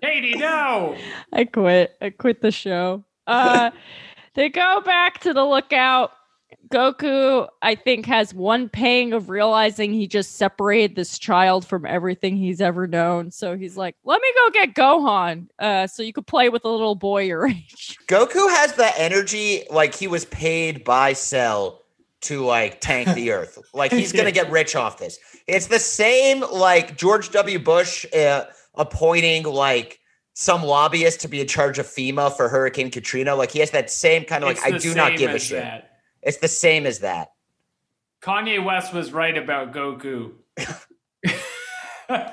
[0.03, 0.97] Katie, no.
[1.33, 1.97] I quit.
[2.01, 3.05] I quit the show.
[3.27, 3.71] Uh
[4.35, 6.13] they go back to the lookout
[6.69, 12.37] Goku, I think, has one pang of realizing he just separated this child from everything
[12.37, 13.31] he's ever known.
[13.31, 16.69] So he's like, let me go get Gohan uh, so you could play with a
[16.69, 17.97] little boy your age.
[18.09, 21.83] Goku has the energy like he was paid by Cell
[22.23, 23.59] to like tank the earth.
[23.75, 25.19] Like he's gonna get rich off this.
[25.47, 27.59] It's the same like George W.
[27.59, 28.45] Bush uh,
[28.75, 30.01] appointing like
[30.35, 33.35] some lobbyist to be in charge of FEMA for Hurricane Katrina.
[33.35, 35.63] Like he has that same kind of like It's I do not give a shit.
[35.63, 35.96] that.
[36.27, 37.29] It's the same as that.
[38.21, 40.33] Kanye West was right about Goku.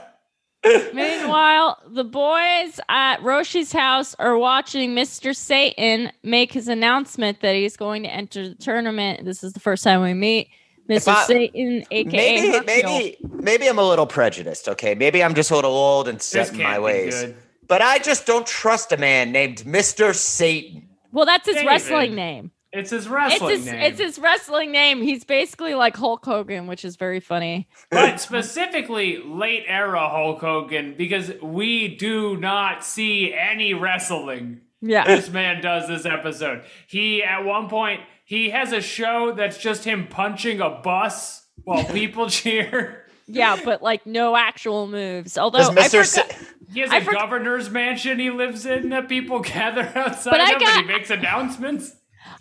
[0.93, 5.35] Meanwhile, the boys at Roshi's house are watching Mr.
[5.35, 9.25] Satan make his announcement that he's going to enter the tournament.
[9.25, 10.49] This is the first time we meet
[10.89, 11.09] Mr.
[11.09, 12.65] I- Satan, aka Maybe Hercule.
[12.65, 14.95] maybe maybe I'm a little prejudiced, okay?
[14.95, 17.25] Maybe I'm just a little old and set in my ways.
[17.67, 20.15] But I just don't trust a man named Mr.
[20.15, 20.89] Satan.
[21.11, 21.67] Well, that's his David.
[21.69, 22.51] wrestling name.
[22.74, 23.76] It's his It's wrestling his, name.
[23.82, 25.01] it's his wrestling name.
[25.01, 27.67] He's basically like Hulk Hogan, which is very funny.
[27.91, 34.61] but specifically late era Hulk Hogan because we do not see any wrestling.
[34.82, 35.05] Yeah.
[35.05, 36.63] This man does this episode.
[36.88, 41.86] He at one point he has a show that's just him punching a bus while
[41.93, 43.05] people cheer.
[43.28, 45.38] Yeah, but like no actual moves.
[45.38, 46.11] Although Does I Mr.
[46.11, 49.89] forgot- Sa- He has I a forg- governor's mansion he lives in that people gather
[49.95, 51.93] outside But I of got- and he makes announcements.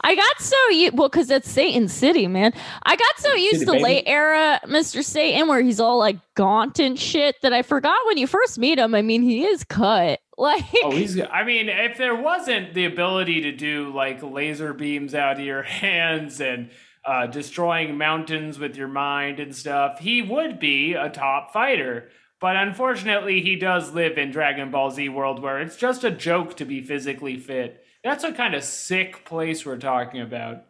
[0.03, 2.53] I got so u- well because that's Satan City, man.
[2.85, 3.85] I got so used City, to baby.
[3.85, 5.05] late era Mr.
[5.05, 8.79] Satan where he's all like gaunt and shit that I forgot when you first meet
[8.79, 8.95] him.
[8.95, 10.21] I mean, he is cut.
[10.39, 11.21] Like, Oh, he's.
[11.21, 15.63] I mean, if there wasn't the ability to do like laser beams out of your
[15.83, 16.71] hands and
[17.05, 22.09] uh, destroying mountains with your mind and stuff, he would be a top fighter.
[22.41, 26.57] But unfortunately, he does live in Dragon Ball Z world where it's just a joke
[26.57, 27.82] to be physically fit.
[28.05, 30.65] That's what kind of sick place we're talking about.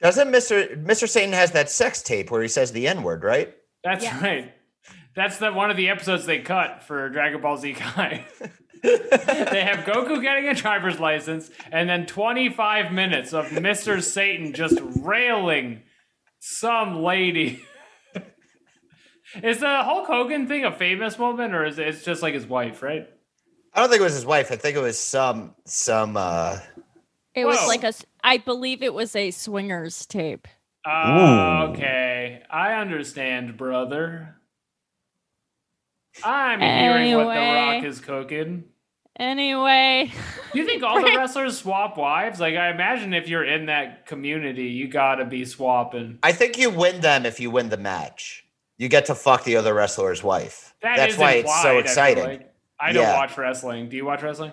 [0.00, 0.82] Doesn't Mr.
[0.84, 1.08] Mr.
[1.08, 3.54] Satan has that sex tape where he says the N-word, right?
[3.82, 4.22] That's Yes.
[4.22, 4.52] right.
[5.16, 8.24] That's the one of the episodes they cut for Dragon Ball Z Kai.
[8.82, 14.02] they have Goku getting a driver's license, and then 25 minutes of Mr.
[14.02, 15.82] Satan just railing
[16.40, 17.62] some lady.
[19.42, 22.46] is the Hulk Hogan thing a famous moment, or is it it's just like his
[22.46, 23.08] wife, right?
[23.72, 24.52] I don't think it was his wife.
[24.52, 26.58] I think it was some some uh
[27.34, 30.46] it was like a, I believe it was a swingers tape.
[30.86, 32.42] Oh, okay.
[32.50, 34.36] I understand, brother.
[36.22, 38.64] I'm hearing what The Rock is cooking.
[39.18, 40.10] Anyway,
[40.52, 42.40] Do you think all the wrestlers swap wives?
[42.40, 46.18] Like, I imagine if you're in that community, you gotta be swapping.
[46.22, 48.44] I think you win them if you win the match.
[48.76, 50.74] You get to fuck the other wrestler's wife.
[50.82, 52.24] That That's is why it's so I feel exciting.
[52.24, 52.54] like.
[52.80, 53.14] I don't Yeah.
[53.16, 53.88] watch wrestling.
[53.88, 54.50] Do you watch wrestling?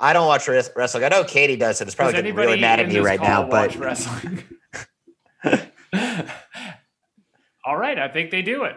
[0.00, 1.04] I don't watch wrestling.
[1.04, 3.46] I know Katie does, and it's probably getting really mad at me right now.
[3.46, 4.42] watch But wrestling.
[7.64, 8.76] all right, I think they do it.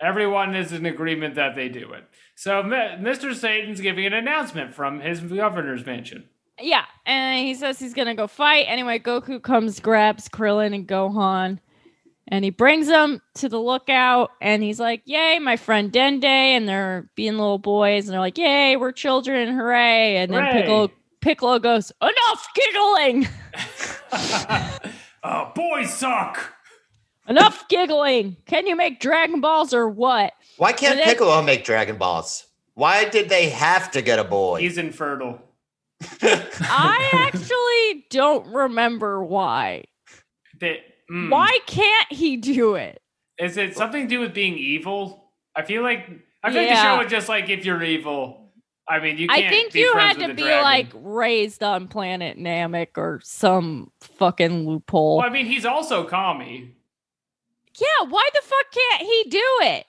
[0.00, 2.04] Everyone is in agreement that they do it.
[2.36, 3.34] So Mr.
[3.34, 6.28] Satan's giving an announcement from his governor's mansion.
[6.60, 8.66] yeah, and he says he's gonna go fight.
[8.68, 11.58] Anyway, Goku comes, grabs Krillin and Gohan,
[12.28, 14.30] and he brings them to the lookout.
[14.40, 18.38] And he's like, "Yay, my friend Dende!" And they're being little boys, and they're like,
[18.38, 23.28] "Yay, we're children, hooray!" And then Piccolo Piccolo goes, "Enough giggling,
[25.22, 26.54] uh, boys suck.
[27.28, 28.36] enough giggling.
[28.46, 32.44] Can you make Dragon Balls or what?" why can't then- Piccolo make Dragon Balls?
[32.74, 34.60] Why did they have to get a boy?
[34.60, 35.42] He's infertile.
[36.22, 39.84] I actually don't remember why.
[40.60, 40.76] That,
[41.10, 41.30] mm.
[41.30, 43.00] Why can't he do it?
[43.38, 45.32] Is it something to do with being evil?
[45.54, 46.08] I feel like
[46.42, 48.48] I feel like the show was just like if you're evil.
[48.88, 49.44] I mean, you can't.
[49.44, 50.62] I think be you had to be dragon.
[50.62, 55.18] like raised on planet Namek or some fucking loophole.
[55.18, 56.74] Well, I mean, he's also Kami.
[57.78, 59.86] yeah, why the fuck can't he do it?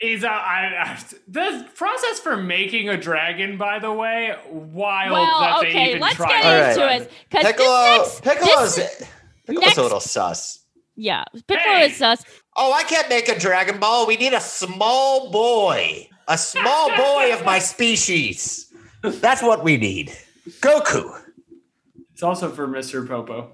[0.00, 5.12] Is He's uh, I, I, the process for making a dragon, by the way, wild
[5.12, 6.42] well, that they okay, even let's tried.
[6.42, 7.02] get into right.
[7.02, 9.08] it because Piccolo, this next, Piccolo's, this-
[9.48, 10.60] Piccolo's next- a little sus.
[10.96, 11.86] yeah, Piccolo Hey!
[11.90, 12.24] is sus.
[12.56, 14.06] Oh, I can't make a Dragon Ball.
[14.06, 18.72] We need a small boy, a small boy of my species.
[19.02, 20.12] That's what we need.
[20.60, 21.20] Goku.
[22.12, 23.06] It's also for Mr.
[23.06, 23.50] Popo.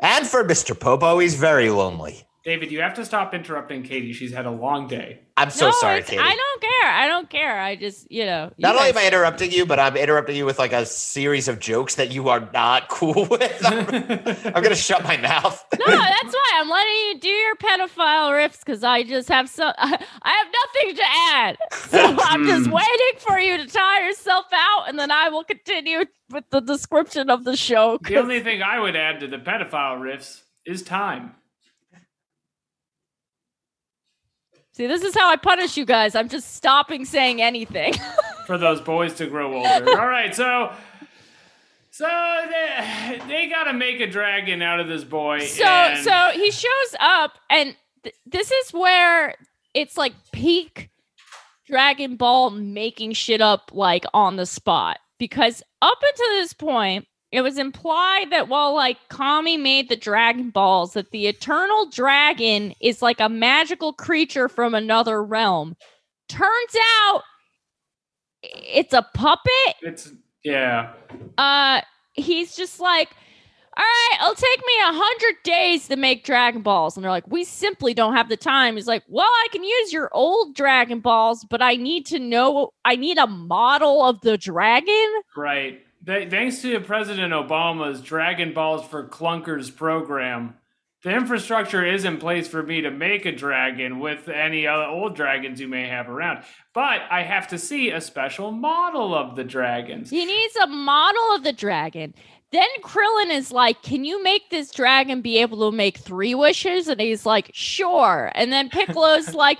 [0.00, 0.78] And for Mr.
[0.78, 2.24] Popo, he's very lonely.
[2.44, 4.12] David, you have to stop interrupting Katie.
[4.12, 5.20] She's had a long day.
[5.36, 6.18] I'm so no, sorry, Katie.
[6.18, 6.90] I don't care.
[6.90, 7.60] I don't care.
[7.60, 8.52] I just, you know.
[8.56, 11.48] you Not only am I interrupting you, but I'm interrupting you with like a series
[11.48, 13.60] of jokes that you are not cool with.
[13.64, 15.64] I'm, I'm gonna shut my mouth.
[15.88, 19.72] No, that's why I'm letting you do your pedophile riffs because I just have so
[19.78, 21.56] I, I have nothing to add.
[21.72, 26.04] So I'm just waiting for you to tire yourself out, and then I will continue
[26.30, 27.98] with the description of the show.
[28.02, 31.36] The only thing I would add to the pedophile riffs is time.
[34.78, 36.14] See, this is how I punish you guys.
[36.14, 37.94] I'm just stopping saying anything.
[38.46, 39.90] for those boys to grow older.
[40.00, 40.72] All right, so
[41.90, 42.06] so
[42.48, 45.40] they, they got to make a dragon out of this boy.
[45.40, 47.74] so and- so he shows up, and
[48.04, 49.34] th- this is where
[49.74, 50.90] it's like peak
[51.66, 57.04] Dragon Ball making shit up like on the spot because up until this point.
[57.30, 62.72] It was implied that while like Kami made the Dragon Balls, that the Eternal Dragon
[62.80, 65.76] is like a magical creature from another realm.
[66.28, 67.22] Turns out
[68.42, 70.12] it's a puppet it's
[70.44, 70.92] yeah.
[71.36, 71.80] uh
[72.12, 73.10] he's just like
[73.76, 77.26] all right it'll take me a hundred days to make dragon balls and they're like
[77.28, 81.00] we simply don't have the time he's like well i can use your old dragon
[81.00, 85.06] balls but i need to know i need a model of the dragon
[85.36, 85.80] Right.
[86.08, 90.54] Th- thanks to President Obama's Dragon Balls for Clunkers program,
[91.02, 95.14] the infrastructure is in place for me to make a dragon with any other old
[95.14, 96.44] dragons you may have around.
[96.72, 100.08] But I have to see a special model of the dragons.
[100.08, 102.14] he needs a model of the dragon
[102.50, 106.88] then krillin is like can you make this dragon be able to make three wishes
[106.88, 109.58] and he's like sure and then piccolo's like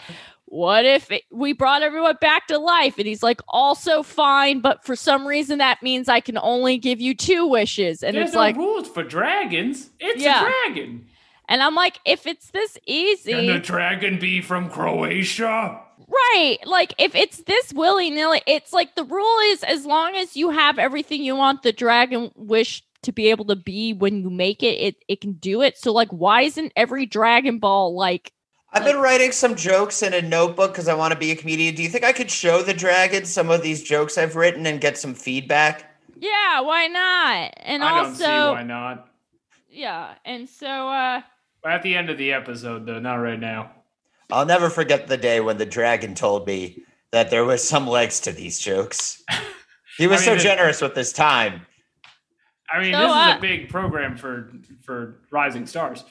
[0.51, 2.97] what if it, we brought everyone back to life?
[2.99, 7.01] And he's like, also fine, but for some reason that means I can only give
[7.01, 8.03] you two wishes.
[8.03, 9.91] And There's it's no like, rules for dragons.
[10.01, 10.41] It's Yeah.
[10.41, 11.07] a dragon.
[11.49, 15.81] and I'm like, if it's this easy, Can the dragon be from Croatia?
[16.07, 16.59] right?
[16.65, 20.51] Like, if it's this willy nilly, it's like the rule is as long as you
[20.51, 24.63] have everything you want the dragon wish to be able to be when you make
[24.63, 25.77] it, it it can do it.
[25.77, 28.33] So like, why isn't every Dragon Ball like?
[28.73, 31.75] I've been writing some jokes in a notebook because I want to be a comedian.
[31.75, 34.81] Do you think I could show the dragon some of these jokes I've written and
[34.81, 35.85] get some feedback?
[36.19, 37.55] Yeah, why not?
[37.59, 39.09] And I don't see also, why not.
[39.71, 41.23] yeah, and so uh
[41.67, 43.73] At the end of the episode, though, not right now.
[44.31, 48.21] I'll never forget the day when the dragon told me that there was some legs
[48.21, 49.23] to these jokes.
[49.97, 51.63] He was I so mean, it- generous with his time.
[52.71, 54.51] I mean, So, this uh, is a big program for
[54.85, 56.05] for rising stars.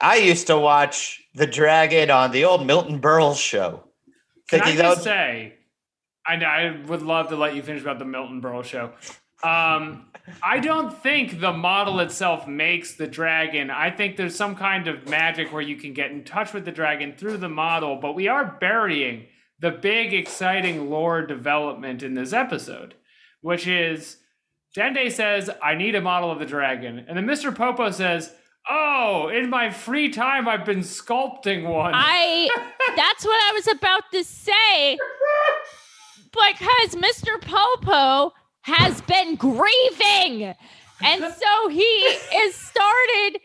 [0.00, 3.84] I used to watch the dragon on the old Milton Berle show.
[4.48, 5.54] Can I just was- say,
[6.26, 8.92] I, I would love to let you finish about the Milton Berle show.
[9.42, 10.06] Um,
[10.42, 13.70] I don't think the model itself makes the dragon.
[13.70, 16.72] I think there's some kind of magic where you can get in touch with the
[16.72, 19.26] dragon through the model, but we are burying
[19.60, 22.94] the big, exciting lore development in this episode,
[23.40, 24.18] which is
[24.76, 27.04] Dende says, I need a model of the dragon.
[27.08, 27.54] And then Mr.
[27.54, 28.32] Popo says,
[28.70, 31.92] Oh, in my free time, I've been sculpting one.
[31.94, 32.48] I
[32.96, 34.98] that's what I was about to say.
[36.30, 37.40] Because Mr.
[37.40, 40.54] Popo has been grieving.
[41.00, 43.40] And so he is started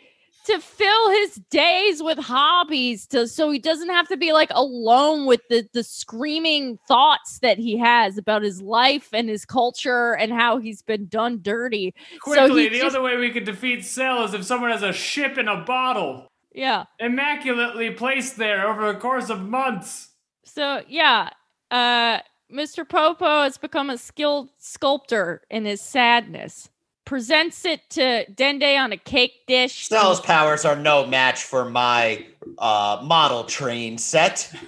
[0.45, 5.25] to fill his days with hobbies to so he doesn't have to be like alone
[5.25, 10.33] with the the screaming thoughts that he has about his life and his culture and
[10.33, 11.93] how he's been done dirty.
[12.21, 14.93] Quickly, he the just- other way we could defeat Cell is if someone has a
[14.93, 16.85] ship in a bottle, Yeah.
[16.99, 20.09] immaculately placed there over the course of months.
[20.43, 21.29] So yeah,
[21.71, 22.19] uh,
[22.51, 22.87] Mr.
[22.87, 26.69] Popo has become a skilled sculptor in his sadness.
[27.05, 29.87] Presents it to Dende on a cake dish.
[29.87, 32.25] Cell's powers are no match for my
[32.57, 34.51] uh, model train set.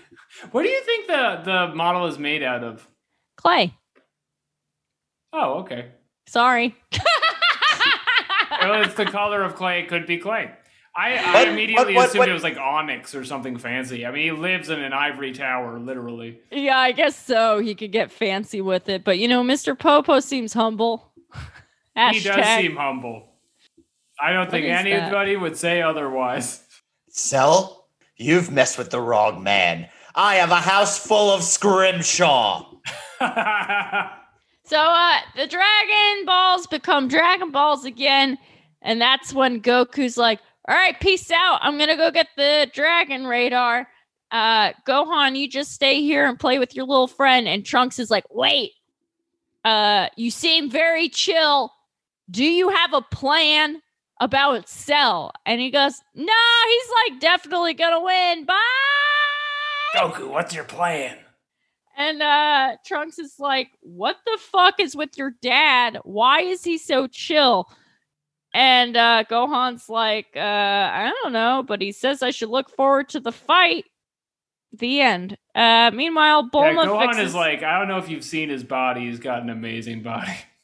[0.51, 2.85] What do you think the, the model is made out of?
[3.37, 3.73] Clay.
[5.31, 5.91] Oh, okay.
[6.27, 6.75] Sorry.
[8.61, 9.79] well, it's the color of clay.
[9.79, 10.51] It could be clay.
[10.93, 14.05] I, I immediately what- what- assumed what- it was like onyx or something fancy.
[14.05, 16.39] I mean, he lives in an ivory tower, literally.
[16.51, 17.59] yeah, I guess so.
[17.59, 19.77] He could get fancy with it, but you know, Mr.
[19.79, 21.13] Popo seems humble.
[21.95, 23.27] He does seem humble.
[24.19, 24.85] I don't think is that?
[24.85, 26.63] anybody would say otherwise.
[27.09, 27.87] Cell,
[28.17, 29.89] you've messed with the wrong man.
[30.13, 32.71] I have a house full of scrimshaw.
[34.67, 38.39] So uh the Dragon Balls become Dragon Balls again,
[38.81, 41.59] and that's when Goku's like, "All right, peace out.
[41.61, 43.87] I'm gonna go get the Dragon Radar.
[44.31, 48.09] Uh, Gohan, you just stay here and play with your little friend." And Trunks is
[48.09, 48.71] like, "Wait,
[49.63, 51.71] uh, you seem very chill.
[52.29, 53.81] Do you have a plan?"
[54.21, 55.33] about Cell.
[55.45, 56.31] And he goes, No,
[56.69, 58.45] he's like definitely gonna win.
[58.45, 58.55] Bye.
[59.93, 61.17] Goku, what's your plan?
[61.97, 65.99] And uh Trunks is like, What the fuck is with your dad?
[66.03, 67.69] Why is he so chill?
[68.53, 73.09] And uh Gohan's like, uh, I don't know, but he says I should look forward
[73.09, 73.83] to the fight.
[74.71, 75.37] The end.
[75.53, 78.63] Uh meanwhile, Yeah, Bulma Gohan fixes- is like, I don't know if you've seen his
[78.63, 79.07] body.
[79.09, 80.31] He's got an amazing body.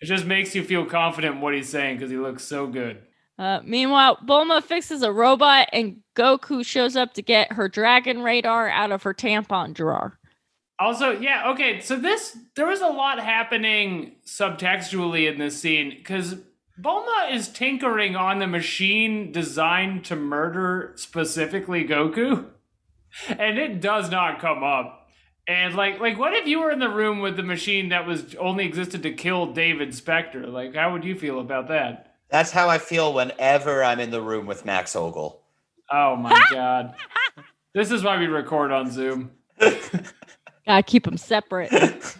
[0.00, 3.02] it just makes you feel confident in what he's saying because he looks so good.
[3.38, 8.68] Uh, meanwhile, Bulma fixes a robot and Goku shows up to get her dragon radar
[8.68, 10.18] out of her tampon drawer.
[10.78, 16.36] Also, yeah, okay, so this there was a lot happening subtextually in this scene because
[16.80, 22.46] Bulma is tinkering on the machine designed to murder specifically Goku,
[23.28, 24.99] and it does not come up.
[25.50, 28.36] And like, like, what if you were in the room with the machine that was
[28.36, 30.48] only existed to kill David Spector?
[30.48, 32.14] Like, how would you feel about that?
[32.28, 35.42] That's how I feel whenever I'm in the room with Max Ogle.
[35.90, 36.94] Oh my god,
[37.74, 39.32] this is why we record on Zoom.
[39.58, 41.72] Gotta keep them separate.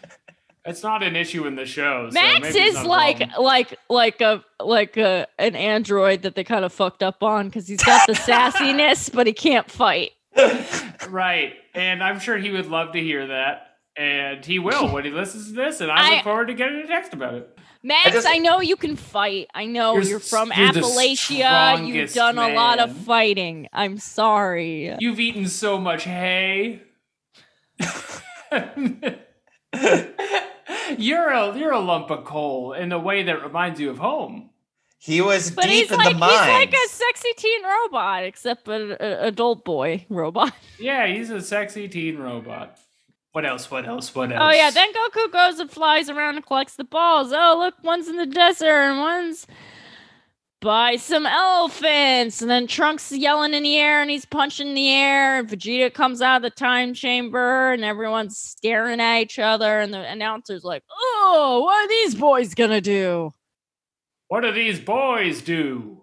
[0.66, 2.10] It's not an issue in the show.
[2.10, 3.42] so Max maybe it's is not a like problem.
[3.42, 7.66] like like a like a an android that they kind of fucked up on because
[7.66, 10.10] he's got the sassiness, but he can't fight.
[10.36, 11.54] Right.
[11.74, 13.66] And I'm sure he would love to hear that.
[13.96, 15.80] And he will when he listens to this.
[15.80, 17.58] And I, I- look forward to getting a text about it.
[17.82, 19.48] Max, I, just- I know you can fight.
[19.54, 21.86] I know You're you're, from you're Appalachia.
[21.86, 23.68] You've strongest done a lot of fighting.
[23.72, 24.94] I'm sorry.
[25.00, 26.82] You've eaten so much hay.
[30.98, 34.50] you're a you're a lump of coal in a way that reminds you of home.
[35.02, 36.32] He was But deep he's in like the mind.
[36.32, 40.52] he's like a sexy teen robot, except an adult boy robot.
[40.78, 42.78] Yeah, he's a sexy teen robot.
[43.32, 43.70] What else?
[43.70, 44.14] What else?
[44.14, 44.40] What else?
[44.42, 47.32] Oh yeah, then Goku goes and flies around and collects the balls.
[47.32, 49.46] Oh look, one's in the desert and one's
[50.60, 52.42] by some elephants.
[52.42, 55.38] And then Trunks is yelling in the air and he's punching the air.
[55.38, 59.80] And Vegeta comes out of the time chamber and everyone's staring at each other.
[59.80, 63.32] And the announcer's like, "Oh, what are these boys gonna do?"
[64.30, 66.02] What do these boys do?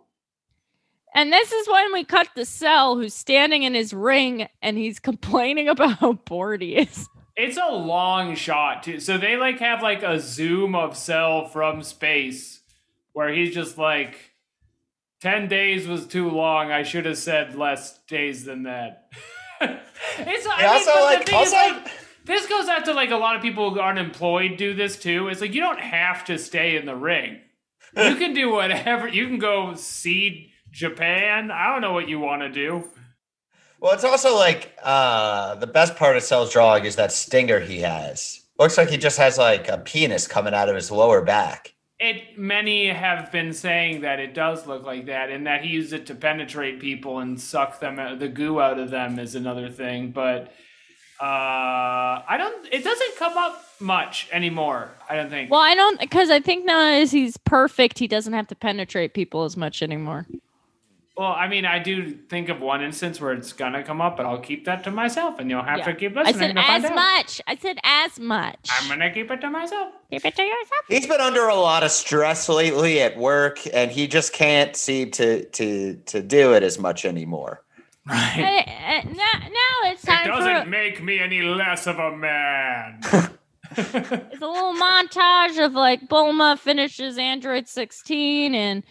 [1.16, 5.00] And this is when we cut the Cell, who's standing in his ring and he's
[5.10, 7.08] complaining about how bored he is.
[7.38, 9.00] It's a long shot too.
[9.00, 12.60] So they like have like a zoom of Cell from space
[13.14, 14.18] where he's just like
[15.22, 16.70] 10 days was too long.
[16.70, 19.08] I should have said less days than that.
[19.62, 21.92] it's I Yeah, mean, also, but the like- thing also- is, like
[22.26, 25.30] this goes out to like a lot of people who aren't employed do this too.
[25.30, 27.40] It's like you don't have to stay in the ring.
[27.98, 29.08] You can do whatever.
[29.08, 31.52] You can go see Japan.
[31.52, 32.84] I don't know what you want to do.
[33.80, 37.80] Well, it's also like uh, the best part of Cell's drawing is that stinger he
[37.82, 38.42] has.
[38.60, 41.74] Looks like he just has like a penis coming out of his lower back.
[42.00, 45.94] It many have been saying that it does look like that, and that he used
[45.94, 50.12] it to penetrate people and suck them the goo out of them is another thing.
[50.12, 50.54] But
[51.20, 52.68] uh, I don't.
[52.72, 54.92] It doesn't come up much anymore.
[55.10, 55.50] I don't think.
[55.52, 59.14] Well, I don't because I think now as he's perfect, he doesn't have to penetrate
[59.14, 60.28] people as much anymore.
[61.16, 64.28] Well, I mean, I do think of one instance where it's gonna come up, but
[64.28, 65.86] I'll keep that to myself, and you'll have Yeah.
[65.86, 66.96] to keep I listening said to find as out.
[66.96, 67.42] much.
[67.48, 68.68] I said as much.
[68.70, 69.94] I'm gonna keep it to myself.
[70.12, 70.86] Keep it to yourself.
[70.88, 75.10] He's been under a lot of stress lately at work, and he just can't seem
[75.12, 77.64] to to to do it as much anymore.
[78.08, 78.64] Right.
[78.68, 82.16] Uh, uh, now, now it's It time doesn't for make me any less of a
[82.16, 83.02] man.
[83.78, 88.84] it's a little montage of like Bulma finishes Android 16 and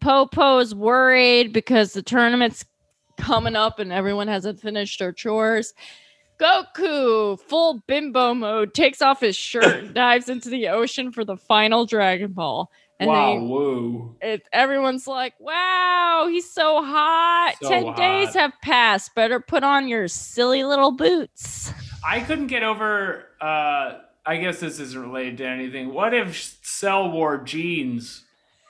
[0.00, 2.64] Popo's worried because the tournament's
[3.16, 5.74] coming up and everyone hasn't finished their chores.
[6.38, 11.36] Goku, full bimbo mode, takes off his shirt and dives into the ocean for the
[11.36, 12.70] final Dragon Ball.
[13.00, 14.16] And wow, they, woo.
[14.20, 17.54] it, everyone's like, wow, he's so hot.
[17.62, 19.14] So 10 days have passed.
[19.14, 21.72] Better put on your silly little boots.
[22.06, 23.26] I couldn't get over.
[23.40, 23.98] Uh,
[24.28, 25.94] I guess this isn't related to anything.
[25.94, 28.26] What if Cell wore jeans?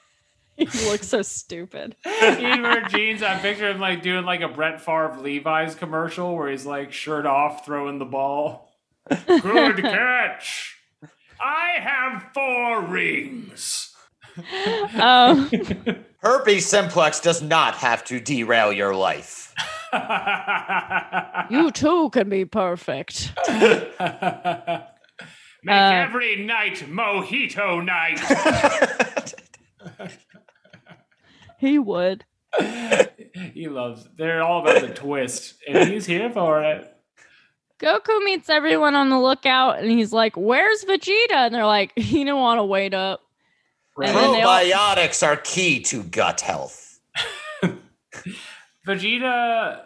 [0.56, 1.96] he looks so stupid.
[2.04, 3.24] he wore jeans.
[3.24, 7.26] I picture him like doing like a Brett Favre Levi's commercial where he's like shirt
[7.26, 8.72] off, throwing the ball.
[9.08, 10.78] Good catch.
[11.40, 13.96] I have four rings.
[14.94, 15.50] Um,
[16.18, 19.52] Herpes simplex does not have to derail your life.
[21.50, 23.32] you too can be perfect.
[25.64, 28.20] Make Uh, every night mojito night.
[31.58, 32.24] He would.
[33.52, 34.08] he loves.
[34.16, 36.94] They're all about the twist, and he's here for it.
[37.80, 41.32] Goku meets everyone on the lookout and he's like, Where's Vegeta?
[41.32, 43.20] And they're like, He didn't want to wait up.
[43.96, 47.00] And then they all- Probiotics are key to gut health.
[48.86, 49.82] Vegeta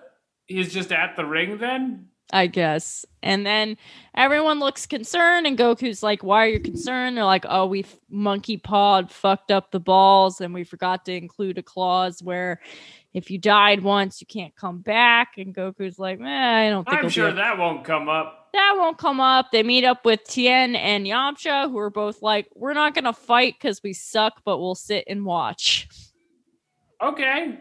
[0.48, 2.08] is just at the ring then?
[2.32, 3.04] I guess.
[3.22, 3.76] And then
[4.16, 7.16] everyone looks concerned, and Goku's like, Why are you concerned?
[7.16, 11.58] They're like, Oh, we monkey pawed fucked up the balls, and we forgot to include
[11.58, 12.60] a clause where
[13.14, 15.34] if you died once, you can't come back.
[15.36, 18.48] And Goku's like, eh, I don't think I'm sure a- that won't come up.
[18.54, 19.52] that won't come up.
[19.52, 23.12] They meet up with Tien and Yamcha, who are both like, We're not going to
[23.12, 25.86] fight because we suck, but we'll sit and watch.
[27.02, 27.58] Okay.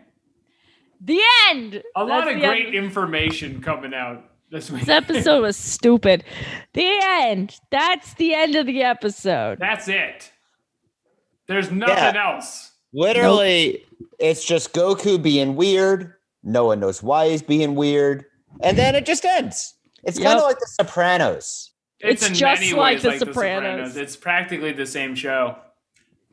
[1.04, 1.20] The
[1.50, 1.84] end.
[1.96, 2.76] A lot That's of great end.
[2.76, 4.82] information coming out this week.
[4.82, 6.24] This episode was stupid.
[6.74, 7.58] The end.
[7.72, 9.60] That's the end of the episode.
[9.60, 10.32] That's it.
[11.48, 12.34] There's nothing Yeah.
[12.34, 12.72] else.
[12.94, 13.86] Literally,
[14.20, 16.14] it's just Goku being weird.
[16.44, 18.26] No one knows why he's being weird.
[18.62, 19.76] And then it just ends.
[20.04, 21.72] It's kind of like The Sopranos.
[22.00, 23.96] It's in just many like ways The like Sopranos.
[23.96, 25.58] It's practically the same show.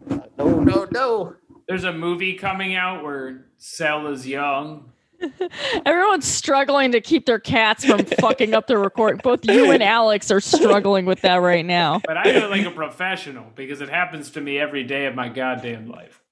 [0.09, 1.35] No, no, no.
[1.69, 4.93] There's a movie coming out where Cell is young.
[5.87, 9.23] Everyone's struggling to keep their cats from fucking up the record.
[9.23, 12.01] Both you and Alex are struggling with that right now.
[12.07, 15.15] But I do it like a professional because it happens to me every day of
[15.15, 16.23] my goddamn life.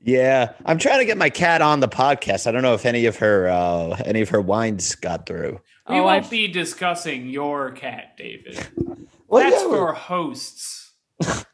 [0.00, 2.46] Yeah, I'm trying to get my cat on the podcast.
[2.46, 5.60] I don't know if any of her uh, any of her wines got through.
[5.88, 8.64] We Oh, won't I've- be discussing your cat, David.
[9.26, 10.92] Well, That's yeah, for hosts.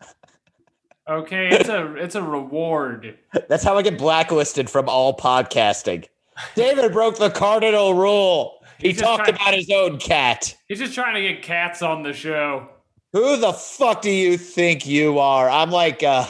[1.06, 3.18] Okay, it's a it's a reward.
[3.48, 6.06] That's how I get blacklisted from all podcasting.
[6.54, 8.64] David broke the cardinal rule.
[8.78, 10.56] He He's talked about his own cat.
[10.68, 12.68] He's just trying to get cats on the show.
[13.12, 15.48] Who the fuck do you think you are?
[15.48, 16.26] I'm like uh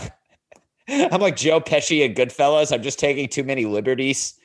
[0.89, 2.73] I'm like Joe Pesci in Goodfellas.
[2.73, 4.35] I'm just taking too many liberties.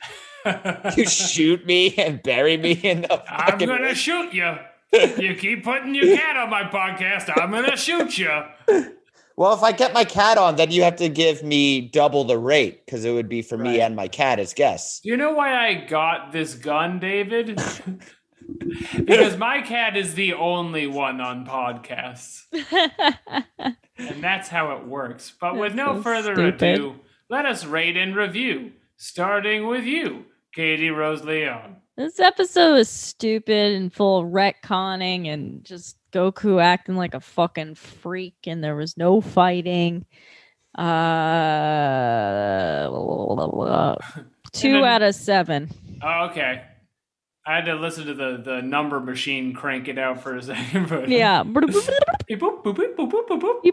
[0.96, 4.56] You shoot me and bury me in the I'm gonna shoot you.
[4.90, 7.30] You keep putting your cat on my podcast.
[7.36, 8.42] I'm gonna shoot you.
[9.40, 12.36] Well, if I get my cat on, then you have to give me double the
[12.36, 15.00] rate because it would be for me and my cat as guests.
[15.00, 17.58] Do you know why I got this gun, David?
[19.02, 22.42] because my cat is the only one on podcasts.
[23.96, 25.32] and that's how it works.
[25.40, 26.74] But with no so further stupid.
[26.74, 26.96] ado,
[27.30, 31.76] let us rate and review, starting with you, Katie Rose Leon.
[31.96, 37.76] This episode is stupid and full of retconning and just Goku acting like a fucking
[37.76, 40.04] freak and there was no fighting.
[40.76, 40.82] Uh,
[44.52, 45.70] two then- out of seven.
[46.02, 46.62] Oh, okay.
[47.46, 50.88] I had to listen to the, the number machine crank it out for a second,
[50.88, 51.42] but Yeah.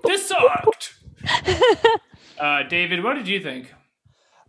[0.04, 0.96] This sucked.
[2.40, 3.74] uh, David, what did you think?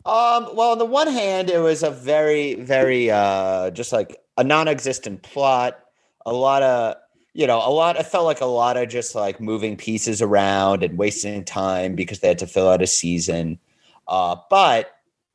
[0.06, 4.44] Um, well, on the one hand, it was a very, very uh just like a
[4.44, 5.78] non-existent plot,
[6.24, 6.94] a lot of
[7.38, 10.82] you know, a lot it felt like a lot of just like moving pieces around
[10.82, 13.60] and wasting time because they had to fill out a season.
[14.08, 14.90] Uh, but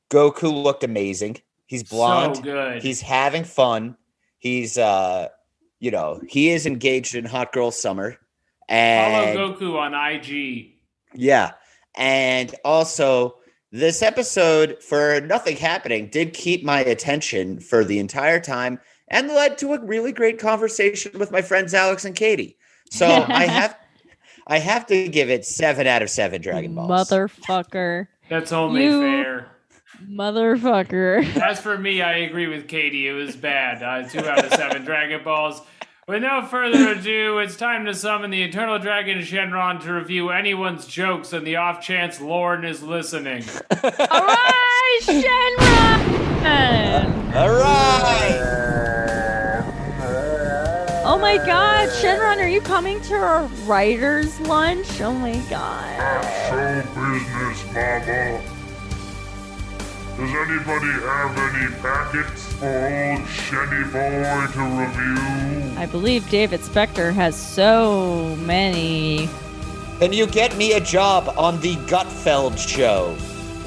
[0.10, 1.38] Goku looked amazing.
[1.66, 2.41] He's blonde.
[2.43, 2.78] So.
[2.82, 3.95] He's having fun.
[4.38, 5.30] He's uh
[5.80, 8.18] you know, he is engaged in hot girl summer.
[8.68, 10.74] And Follow Goku on IG.
[11.14, 11.51] yeah.
[11.95, 13.36] And also,
[13.72, 19.58] this episode, for nothing happening, did keep my attention for the entire time and led
[19.60, 22.58] to a really great conversation with my friends Alex and Katie.
[22.89, 23.78] So I have
[24.47, 26.89] I have to give it seven out of seven Dragon Balls.
[26.89, 28.08] Motherfucker.
[28.30, 29.47] That's only You- fair.
[30.06, 31.38] Motherfucker.
[31.38, 33.08] As for me, I agree with Katie.
[33.08, 33.82] It was bad.
[33.82, 35.62] Uh, two out of seven Dragon Balls.
[36.08, 40.86] With no further ado, it's time to summon the Eternal Dragon Shenron to review anyone's
[40.86, 43.45] jokes on the off chance Lorne is listening.
[43.82, 47.36] All right, Shenron.
[47.36, 48.60] All right.
[51.14, 54.99] Oh my god, Shenron, are you coming to our writer's lunch?
[54.99, 56.24] Oh my god.
[56.49, 58.41] Show business, mama.
[60.18, 65.80] Does anybody have any packets for old Shenny Boy to review?
[65.80, 69.30] I believe David Spector has so many.
[69.99, 73.16] Can you get me a job on the Gutfeld show?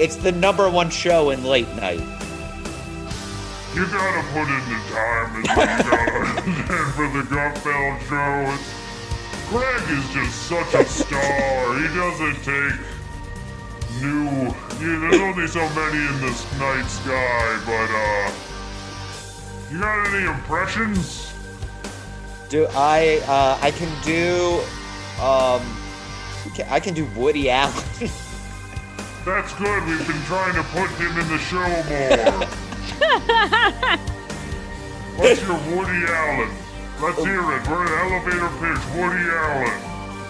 [0.01, 2.03] It's the number one show in late night.
[3.77, 8.55] You gotta put in the time and you gotta and for the Gutfeld show.
[8.55, 11.79] It's, Greg is just such a star.
[11.79, 12.81] He doesn't take
[14.01, 14.47] new.
[14.81, 18.33] Yeah, there's only so many in this night sky, but uh,
[19.70, 21.35] you got any impressions?
[22.49, 23.20] Do I?
[23.27, 24.62] Uh, I can do.
[25.20, 25.61] Um,
[26.70, 27.85] I can do Woody Allen.
[29.27, 29.85] That's good.
[29.85, 32.49] We've been trying to put him in the show more.
[35.16, 36.51] What's your Woody Allen?
[37.01, 37.66] Let's hear it.
[37.68, 38.83] We're an elevator pitch.
[38.95, 39.72] Woody Allen.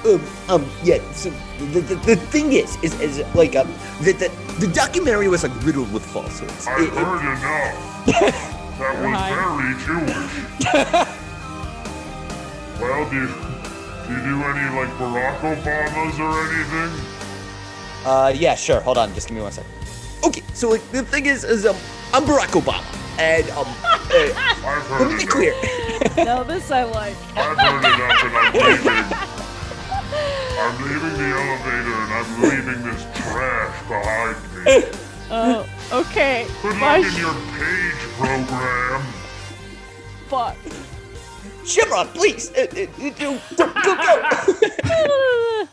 [0.07, 0.99] um, um, yeah.
[1.13, 4.31] So the, the, the thing is, is, is like, um, the, the
[4.61, 6.67] the documentary was like riddled with falsehoods.
[6.67, 8.07] I've It- it- heard enough.
[8.79, 10.35] that was very Jewish.
[12.81, 16.93] well, do you, do you do any like Barack Obamas or anything?
[18.07, 18.81] Uh, yeah, sure.
[18.81, 19.71] Hold on, just give me one second.
[20.25, 21.77] Okay, so like the thing is, is um,
[22.17, 22.83] I'm Barack Obama,
[23.19, 24.33] and um, uh,
[24.65, 25.53] I've let me be clear.
[26.17, 27.15] no, this I like.
[27.37, 29.05] I've heard enough and I'm leaving.
[30.59, 34.99] I'm leaving the elevator and I'm leaving this trash behind me.
[35.31, 36.47] Oh, okay.
[36.63, 39.03] Good My luck in your page program.
[40.29, 40.57] fuck.
[41.67, 45.69] Shenron, please, uh, uh, uh, go, go, go.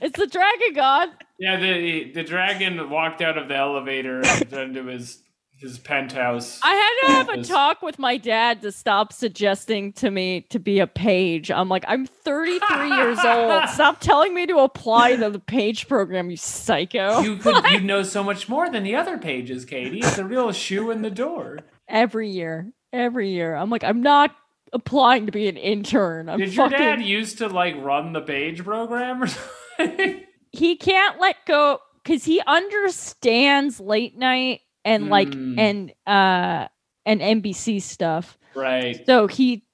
[0.00, 1.10] it's the dragon god.
[1.38, 5.22] Yeah, the the dragon walked out of the elevator and into his
[5.58, 6.60] his penthouse.
[6.62, 10.60] I had to have a talk with my dad to stop suggesting to me to
[10.60, 11.50] be a page.
[11.50, 13.68] I'm like, I'm 33 years old.
[13.70, 17.22] Stop telling me to apply to the page program, you psycho.
[17.22, 19.98] You could you know so much more than the other pages, Katie.
[19.98, 21.58] It's a real shoe in the door.
[21.88, 23.56] every year, every year.
[23.56, 24.36] I'm like, I'm not
[24.72, 26.28] applying to be an intern.
[26.28, 26.78] I'm Did your fucking.
[26.78, 30.24] dad used to like run the page program or something?
[30.52, 35.58] He can't let go because he understands late night and like Mm.
[35.58, 36.68] and uh
[37.06, 38.38] and NBC stuff.
[38.54, 39.04] right.
[39.06, 39.64] So he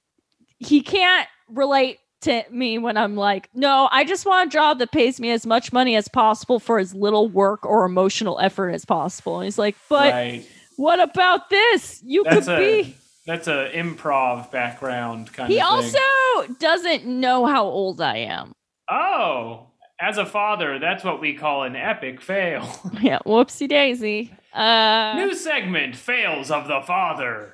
[0.59, 4.91] he can't relate to me when I'm like, no, I just want a job that
[4.91, 8.83] pays me as much money as possible for as little work or emotional effort as
[8.85, 9.39] possible.
[9.39, 10.47] And he's like, but right.
[10.77, 12.01] what about this?
[12.03, 12.95] You That's could a be.
[13.27, 16.01] that's a improv background kind He of thing.
[16.45, 18.53] also doesn't know how old I am.
[18.89, 19.67] Oh,
[19.99, 22.67] as a father, that's what we call an epic fail.
[23.01, 24.33] Yeah, whoopsie daisy.
[24.53, 27.53] Uh, New segment: fails of the father.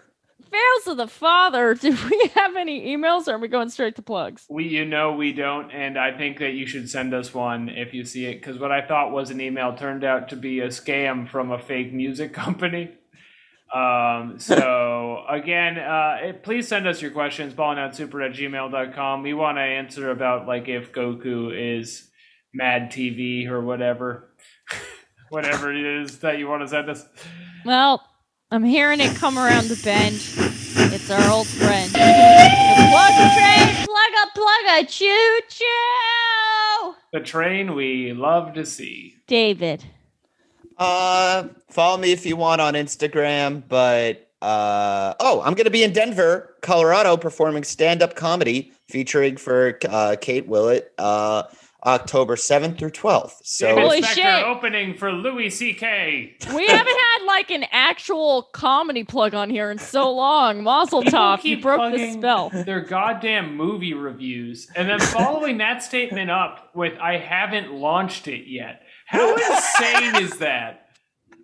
[0.49, 1.73] fails of the father.
[1.81, 4.45] Do we have any emails or are we going straight to plugs?
[4.49, 7.93] We, you know, we don't, and I think that you should send us one if
[7.93, 10.67] you see it, because what I thought was an email turned out to be a
[10.67, 12.91] scam from a fake music company.
[13.73, 19.23] Um, so again, uh, it- please send us your questions, ballingoutsuper at gmail.com.
[19.23, 22.09] We want to answer about like if Goku is
[22.53, 24.33] Mad TV or whatever,
[25.29, 27.05] whatever it is that you want to send us.
[27.65, 28.05] Well,
[28.51, 30.15] I'm hearing it come around the bend.
[30.93, 31.91] It's our old friend.
[31.91, 36.95] Plug a train, plug a plug a choo choo.
[37.13, 39.15] The train we love to see.
[39.27, 39.83] David.
[40.77, 43.63] Uh, follow me if you want on Instagram.
[43.67, 50.15] But uh, oh, I'm gonna be in Denver, Colorado, performing stand-up comedy featuring for uh,
[50.19, 51.43] Kate Willett, uh,
[51.85, 53.33] October 7th through 12th.
[53.43, 54.43] So Holy Spector shit.
[54.45, 56.35] opening for Louis C.K.
[56.53, 60.63] We haven't had like an actual comedy plug on here in so long.
[60.63, 62.49] Mazel People tov, you broke the spell.
[62.49, 68.47] Their goddamn movie reviews, and then following that statement up with "I haven't launched it
[68.47, 70.85] yet." How insane is that?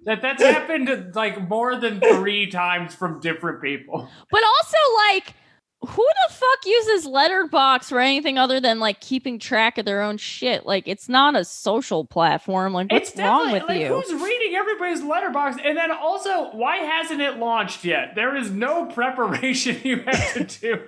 [0.05, 4.07] That that's happened like more than three times from different people.
[4.31, 4.77] But also,
[5.09, 5.33] like,
[5.81, 10.17] who the fuck uses Letterboxd for anything other than like keeping track of their own
[10.17, 10.65] shit?
[10.65, 12.73] Like, it's not a social platform.
[12.73, 13.87] Like, what's it's wrong with like, you?
[13.87, 15.59] Who's reading everybody's Letterboxd?
[15.63, 18.15] And then also, why hasn't it launched yet?
[18.15, 20.81] There is no preparation you have to do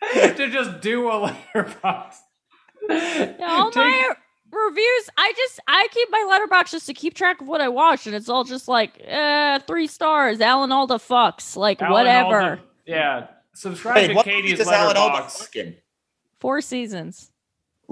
[0.12, 2.18] to just do a Letterboxd.
[3.40, 4.14] all Take- my
[4.50, 8.06] reviews, I just I keep my Letterboxd just to keep track of what I watch
[8.06, 12.40] and it's all just like uh three stars, Alan Alda fucks, like Alan whatever.
[12.40, 13.26] Alda- yeah.
[13.58, 15.38] Subscribe Wait, to what Katie's does Alan Alda Letterboxd.
[15.38, 15.74] fucking-
[16.38, 17.32] Four seasons.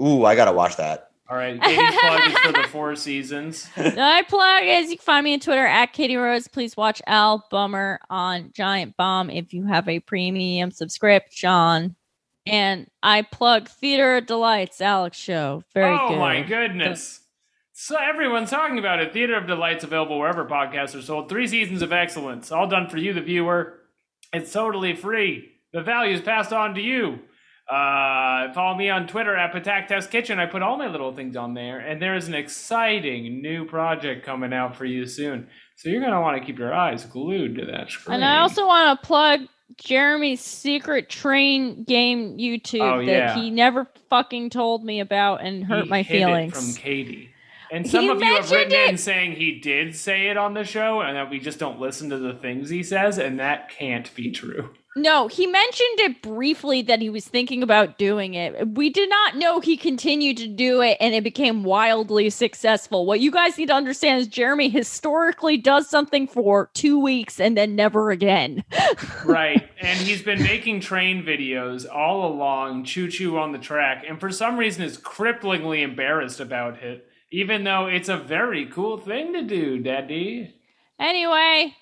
[0.01, 1.11] Ooh, I gotta watch that.
[1.29, 3.67] All right, Katie's plug is for the four seasons.
[3.75, 6.47] My plug is you can find me on Twitter at Katie Rose.
[6.47, 11.97] Please watch Al Bummer on Giant Bomb if you have a premium subscription.
[12.45, 15.63] And I plug Theater of Delights, Alex Show.
[15.73, 16.19] Very oh good.
[16.19, 17.19] my goodness.
[17.73, 19.11] So everyone's talking about it.
[19.11, 21.27] Theater of Delights available wherever podcasts are sold.
[21.27, 23.79] Three seasons of excellence, all done for you, the viewer.
[24.31, 25.56] It's totally free.
[25.73, 27.19] The value is passed on to you.
[27.69, 30.39] Uh, follow me on Twitter at Patak Test Kitchen.
[30.39, 34.25] I put all my little things on there, and there is an exciting new project
[34.25, 35.47] coming out for you soon.
[35.75, 38.15] So you're gonna want to keep your eyes glued to that screen.
[38.15, 39.41] And I also want to plug
[39.75, 43.35] Jeremy's secret train game YouTube Oh, that yeah.
[43.35, 46.53] he never fucking told me about and hurt He my it feelings.
[46.53, 47.31] from Katie.
[47.69, 50.63] And He some of you have written in saying he did say it on the
[50.63, 54.09] show and that we just don't listen to the things he says, and that can't
[54.15, 54.69] be true.
[54.97, 58.67] No, he mentioned it briefly that he was thinking about doing it.
[58.69, 63.05] We did not know he continued to do it and it became wildly successful.
[63.05, 67.55] What you guys need to understand is Jeremy historically does something for two weeks and
[67.55, 68.63] then never again.
[69.25, 69.69] right.
[69.79, 74.31] And he's been making train videos all along, choo choo on the track, and for
[74.31, 79.43] some reason is cripplingly embarrassed about it, even though it's a very cool thing to
[79.43, 80.55] do, Daddy.
[80.99, 81.75] Anyway,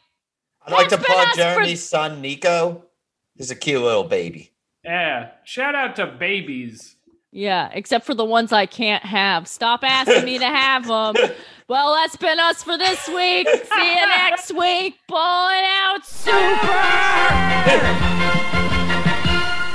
[0.66, 2.85] I'd like to That's plug us for- Jeremy's son, Nico.
[3.38, 4.52] He's a cute little baby.
[4.84, 5.32] Yeah.
[5.44, 6.96] Shout out to babies.
[7.32, 9.48] yeah, except for the ones I can't have.
[9.48, 11.16] Stop asking me to have them.
[11.68, 13.48] Well, that's been us for this week.
[13.50, 15.00] See you next week.
[15.08, 16.52] Balling Out Super.